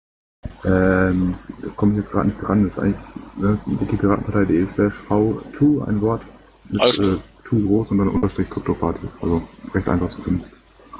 [0.66, 1.36] Ähm,
[1.76, 2.64] komme ich jetzt gerade nicht dran.
[2.64, 3.02] Das ist eigentlich
[3.38, 6.22] ne, wikipiratenpartei.de slash v2 ein Wort
[6.70, 9.08] mit Alles äh, to groß und dann Unterstrich Kryptoparty.
[9.22, 10.44] Also recht einfach zu finden.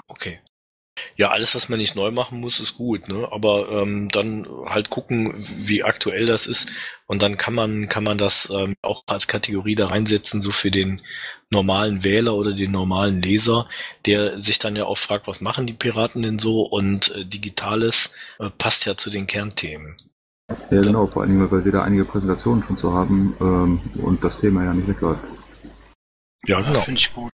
[0.08, 0.40] Okay.
[1.16, 3.28] Ja, alles, was man nicht neu machen muss, ist gut, ne?
[3.32, 6.70] Aber ähm, dann halt gucken, wie aktuell das ist.
[7.08, 10.72] Und dann kann man, kann man das ähm, auch als Kategorie da reinsetzen, so für
[10.72, 11.02] den
[11.50, 13.68] normalen Wähler oder den normalen Leser,
[14.06, 16.62] der sich dann ja auch fragt, was machen die Piraten denn so?
[16.62, 19.98] Und äh, Digitales äh, passt ja zu den Kernthemen.
[20.70, 24.24] Ja, genau, vor allen Dingen, weil wir da einige Präsentationen schon zu haben ähm, und
[24.24, 25.24] das Thema ja nicht wegläuft.
[26.46, 26.80] Ja, genau.
[26.80, 27.31] Finde ich gut.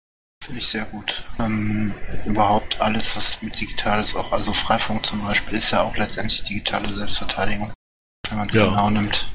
[0.44, 1.24] Finde ich sehr gut.
[1.40, 1.94] Ähm,
[2.26, 6.94] überhaupt alles, was mit Digitales auch, also Freifunk zum Beispiel, ist ja auch letztendlich digitale
[6.94, 7.72] Selbstverteidigung,
[8.30, 8.66] wenn man es ja.
[8.66, 9.26] genau nimmt.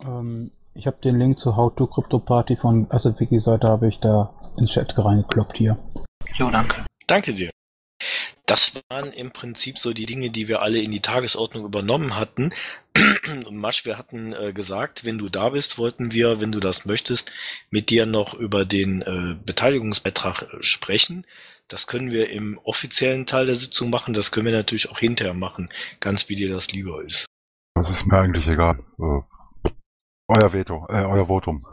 [0.00, 4.32] Ähm, ich habe den Link zur How to Crypto Party von SFWiki-Seite habe ich da
[4.56, 5.76] ins Chat reingekloppt hier.
[6.36, 6.86] Jo, danke.
[7.06, 7.50] Danke dir.
[8.46, 12.54] Das waren im Prinzip so die Dinge, die wir alle in die Tagesordnung übernommen hatten.
[13.50, 17.30] Masch, wir hatten äh, gesagt, wenn du da bist, wollten wir, wenn du das möchtest,
[17.70, 21.26] mit dir noch über den äh, Beteiligungsbeitrag äh, sprechen.
[21.68, 25.34] Das können wir im offiziellen Teil der Sitzung machen, das können wir natürlich auch hinterher
[25.34, 25.68] machen,
[25.98, 27.26] ganz wie dir das lieber ist.
[27.74, 28.78] Das ist mir eigentlich egal.
[28.98, 29.70] Äh,
[30.28, 31.66] euer Veto, äh, euer Votum.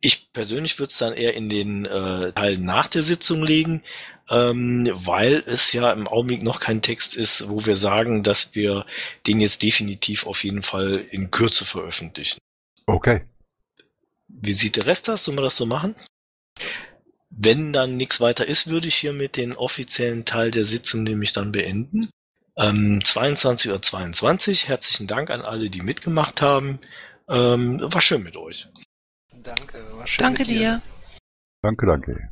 [0.00, 3.84] Ich persönlich würde es dann eher in den Teil nach der Sitzung legen,
[4.32, 8.86] ähm, weil es ja im Augenblick noch kein Text ist, wo wir sagen, dass wir
[9.26, 12.38] den jetzt definitiv auf jeden Fall in Kürze veröffentlichen.
[12.86, 13.26] Okay.
[14.28, 15.24] Wie sieht der Rest aus?
[15.24, 15.94] Sollen wir das so machen?
[17.28, 21.52] Wenn dann nichts weiter ist, würde ich hiermit den offiziellen Teil der Sitzung nämlich dann
[21.52, 22.10] beenden.
[22.56, 24.68] Ähm, 22.22 Uhr.
[24.68, 26.78] Herzlichen Dank an alle, die mitgemacht haben.
[27.28, 28.68] Ähm, war schön mit euch.
[29.42, 30.58] Danke, war schön Danke dir.
[30.58, 30.82] dir.
[31.62, 32.31] Danke, danke.